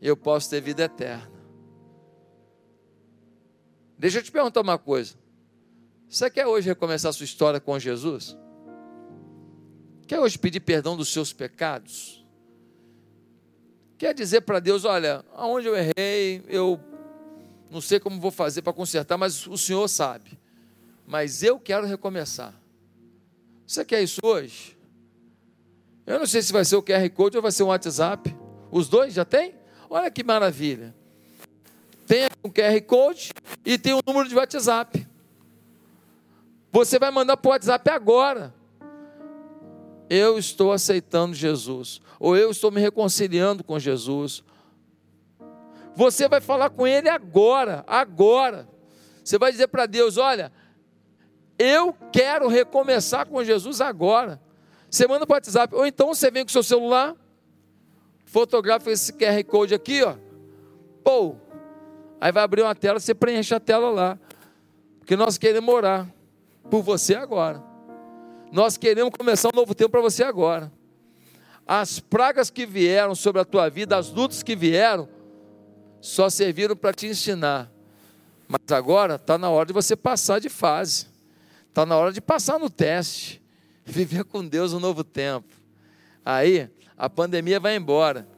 Eu 0.00 0.16
posso 0.16 0.50
ter 0.50 0.60
vida 0.60 0.84
eterna. 0.84 1.35
Deixa 3.98 4.18
eu 4.18 4.22
te 4.22 4.30
perguntar 4.30 4.60
uma 4.60 4.78
coisa. 4.78 5.14
Você 6.08 6.30
quer 6.30 6.46
hoje 6.46 6.68
recomeçar 6.68 7.12
sua 7.12 7.24
história 7.24 7.58
com 7.58 7.78
Jesus? 7.78 8.36
Quer 10.06 10.20
hoje 10.20 10.38
pedir 10.38 10.60
perdão 10.60 10.96
dos 10.96 11.12
seus 11.12 11.32
pecados? 11.32 12.24
Quer 13.98 14.14
dizer 14.14 14.42
para 14.42 14.60
Deus: 14.60 14.84
olha, 14.84 15.24
aonde 15.34 15.66
eu 15.66 15.74
errei, 15.76 16.44
eu 16.48 16.78
não 17.70 17.80
sei 17.80 17.98
como 17.98 18.20
vou 18.20 18.30
fazer 18.30 18.62
para 18.62 18.72
consertar, 18.72 19.16
mas 19.16 19.46
o 19.46 19.58
Senhor 19.58 19.86
sabe. 19.88 20.38
Mas 21.06 21.42
eu 21.42 21.58
quero 21.58 21.86
recomeçar. 21.86 22.54
Você 23.66 23.84
quer 23.84 24.02
isso 24.02 24.20
hoje? 24.22 24.76
Eu 26.06 26.18
não 26.20 26.26
sei 26.26 26.40
se 26.40 26.52
vai 26.52 26.64
ser 26.64 26.76
o 26.76 26.82
QR 26.82 27.08
Code 27.10 27.36
ou 27.36 27.42
vai 27.42 27.50
ser 27.50 27.64
o 27.64 27.66
WhatsApp. 27.66 28.34
Os 28.70 28.88
dois 28.88 29.12
já 29.12 29.24
tem? 29.24 29.54
Olha 29.90 30.10
que 30.10 30.22
maravilha. 30.22 30.94
O 32.46 32.52
QR 32.52 32.80
Code 32.82 33.32
e 33.64 33.78
tem 33.78 33.94
o 33.94 34.00
número 34.06 34.28
de 34.28 34.34
WhatsApp. 34.34 35.06
Você 36.72 36.98
vai 36.98 37.10
mandar 37.10 37.36
para 37.36 37.48
o 37.48 37.52
WhatsApp 37.52 37.90
agora 37.90 38.54
eu 40.08 40.38
estou 40.38 40.72
aceitando 40.72 41.34
Jesus, 41.34 42.00
ou 42.18 42.36
eu 42.36 42.50
estou 42.50 42.70
me 42.70 42.80
reconciliando 42.80 43.64
com 43.64 43.78
Jesus. 43.78 44.42
Você 45.94 46.28
vai 46.28 46.40
falar 46.40 46.70
com 46.70 46.86
Ele 46.86 47.08
agora, 47.08 47.84
agora. 47.86 48.68
Você 49.24 49.38
vai 49.38 49.50
dizer 49.50 49.68
para 49.68 49.86
Deus: 49.86 50.16
Olha, 50.16 50.52
eu 51.58 51.94
quero 52.12 52.48
recomeçar 52.48 53.26
com 53.26 53.42
Jesus 53.42 53.80
agora. 53.80 54.40
Você 54.88 55.06
manda 55.06 55.26
para 55.26 55.34
o 55.34 55.36
WhatsApp, 55.36 55.74
ou 55.74 55.86
então 55.86 56.14
você 56.14 56.30
vem 56.30 56.44
com 56.44 56.48
o 56.48 56.52
seu 56.52 56.62
celular, 56.62 57.14
fotografa 58.24 58.90
esse 58.90 59.12
QR 59.12 59.42
Code 59.44 59.74
aqui, 59.74 60.02
ó. 60.02 60.16
Pô, 61.02 61.36
aí 62.20 62.32
vai 62.32 62.42
abrir 62.42 62.62
uma 62.62 62.74
tela, 62.74 62.98
você 62.98 63.14
preenche 63.14 63.54
a 63.54 63.60
tela 63.60 63.90
lá. 63.90 64.18
Porque 64.98 65.16
nós 65.16 65.38
queremos 65.38 65.72
orar 65.72 66.12
por 66.70 66.82
você 66.82 67.14
agora. 67.14 67.62
Nós 68.50 68.76
queremos 68.76 69.12
começar 69.16 69.48
um 69.52 69.56
novo 69.56 69.74
tempo 69.74 69.90
para 69.90 70.00
você 70.00 70.24
agora. 70.24 70.72
As 71.66 71.98
pragas 71.98 72.50
que 72.50 72.64
vieram 72.64 73.14
sobre 73.14 73.40
a 73.40 73.44
tua 73.44 73.68
vida, 73.68 73.96
as 73.96 74.10
lutas 74.10 74.42
que 74.42 74.54
vieram, 74.54 75.08
só 76.00 76.30
serviram 76.30 76.76
para 76.76 76.92
te 76.92 77.06
ensinar. 77.06 77.70
Mas 78.48 78.60
agora 78.70 79.16
está 79.16 79.36
na 79.36 79.50
hora 79.50 79.66
de 79.66 79.72
você 79.72 79.96
passar 79.96 80.40
de 80.40 80.48
fase. 80.48 81.06
Está 81.68 81.84
na 81.84 81.96
hora 81.96 82.12
de 82.12 82.20
passar 82.20 82.58
no 82.58 82.70
teste. 82.70 83.42
Viver 83.84 84.24
com 84.24 84.46
Deus 84.46 84.72
um 84.72 84.80
novo 84.80 85.02
tempo. 85.02 85.52
Aí 86.24 86.70
a 86.96 87.10
pandemia 87.10 87.58
vai 87.58 87.76
embora. 87.76 88.28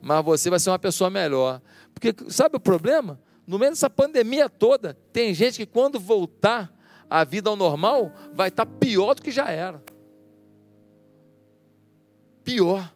Mas 0.00 0.24
você 0.24 0.48
vai 0.48 0.58
ser 0.58 0.70
uma 0.70 0.78
pessoa 0.78 1.10
melhor. 1.10 1.60
Porque 1.92 2.14
sabe 2.28 2.56
o 2.56 2.60
problema? 2.60 3.20
No 3.48 3.58
meio 3.58 3.72
dessa 3.72 3.88
pandemia 3.88 4.46
toda, 4.46 4.92
tem 5.10 5.32
gente 5.32 5.56
que 5.56 5.64
quando 5.64 5.98
voltar 5.98 6.70
a 7.08 7.24
vida 7.24 7.48
ao 7.48 7.56
normal 7.56 8.12
vai 8.34 8.48
estar 8.48 8.66
pior 8.66 9.14
do 9.14 9.22
que 9.22 9.30
já 9.30 9.48
era. 9.50 9.82
Pior. 12.44 12.92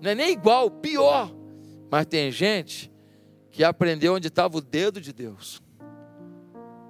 Não 0.00 0.12
é 0.12 0.14
nem 0.14 0.30
igual, 0.30 0.70
pior. 0.70 1.34
Mas 1.90 2.06
tem 2.06 2.30
gente 2.30 2.88
que 3.50 3.64
aprendeu 3.64 4.14
onde 4.14 4.28
estava 4.28 4.56
o 4.56 4.60
dedo 4.60 5.00
de 5.00 5.12
Deus 5.12 5.60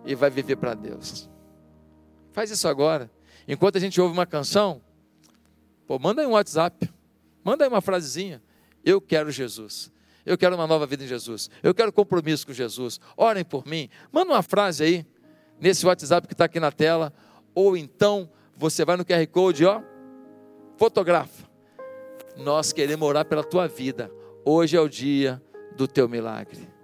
e 0.05 0.15
vai 0.15 0.29
viver 0.29 0.57
para 0.57 0.75
Deus. 0.75 1.27
Faz 2.33 2.51
isso 2.51 2.69
agora. 2.69 3.11
Enquanto 3.49 3.77
a 3.77 3.81
gente 3.81 3.99
ouve 3.99 4.13
uma 4.13 4.27
canção, 4.27 4.83
pô, 5.87 5.99
manda 5.99 6.21
aí 6.21 6.27
um 6.27 6.33
WhatsApp, 6.33 6.93
manda 7.43 7.65
aí 7.65 7.69
uma 7.71 7.81
frasezinha. 7.81 8.43
Eu 8.85 9.01
quero 9.01 9.31
Jesus. 9.31 9.91
Eu 10.29 10.37
quero 10.37 10.55
uma 10.55 10.67
nova 10.67 10.87
vida 10.87 11.03
em 11.03 11.07
Jesus. 11.07 11.49
Eu 11.63 11.75
quero 11.75 11.91
compromisso 11.91 12.47
com 12.47 12.53
Jesus. 12.53 13.01
Orem 13.17 13.45
por 13.45 13.67
mim. 13.67 13.89
Manda 14.13 14.33
uma 14.33 14.43
frase 14.43 14.85
aí 14.85 15.07
nesse 15.59 15.87
WhatsApp 15.87 16.29
que 16.29 16.35
está 16.35 16.45
aqui 16.45 16.61
na 16.61 16.71
tela, 16.71 17.13
ou 17.55 17.77
então 17.77 18.31
você 18.55 18.85
vai 18.85 18.97
no 18.97 19.05
QR 19.05 19.27
Code, 19.29 19.65
ó, 19.65 19.81
fotografa. 20.77 21.49
Nós 22.37 22.73
queremos 22.73 23.09
orar 23.09 23.25
pela 23.25 23.43
tua 23.43 23.67
vida. 23.67 24.11
Hoje 24.45 24.77
é 24.77 24.81
o 24.81 24.89
dia 24.89 25.43
do 25.77 25.89
teu 25.89 26.09
milagre. 26.09 26.78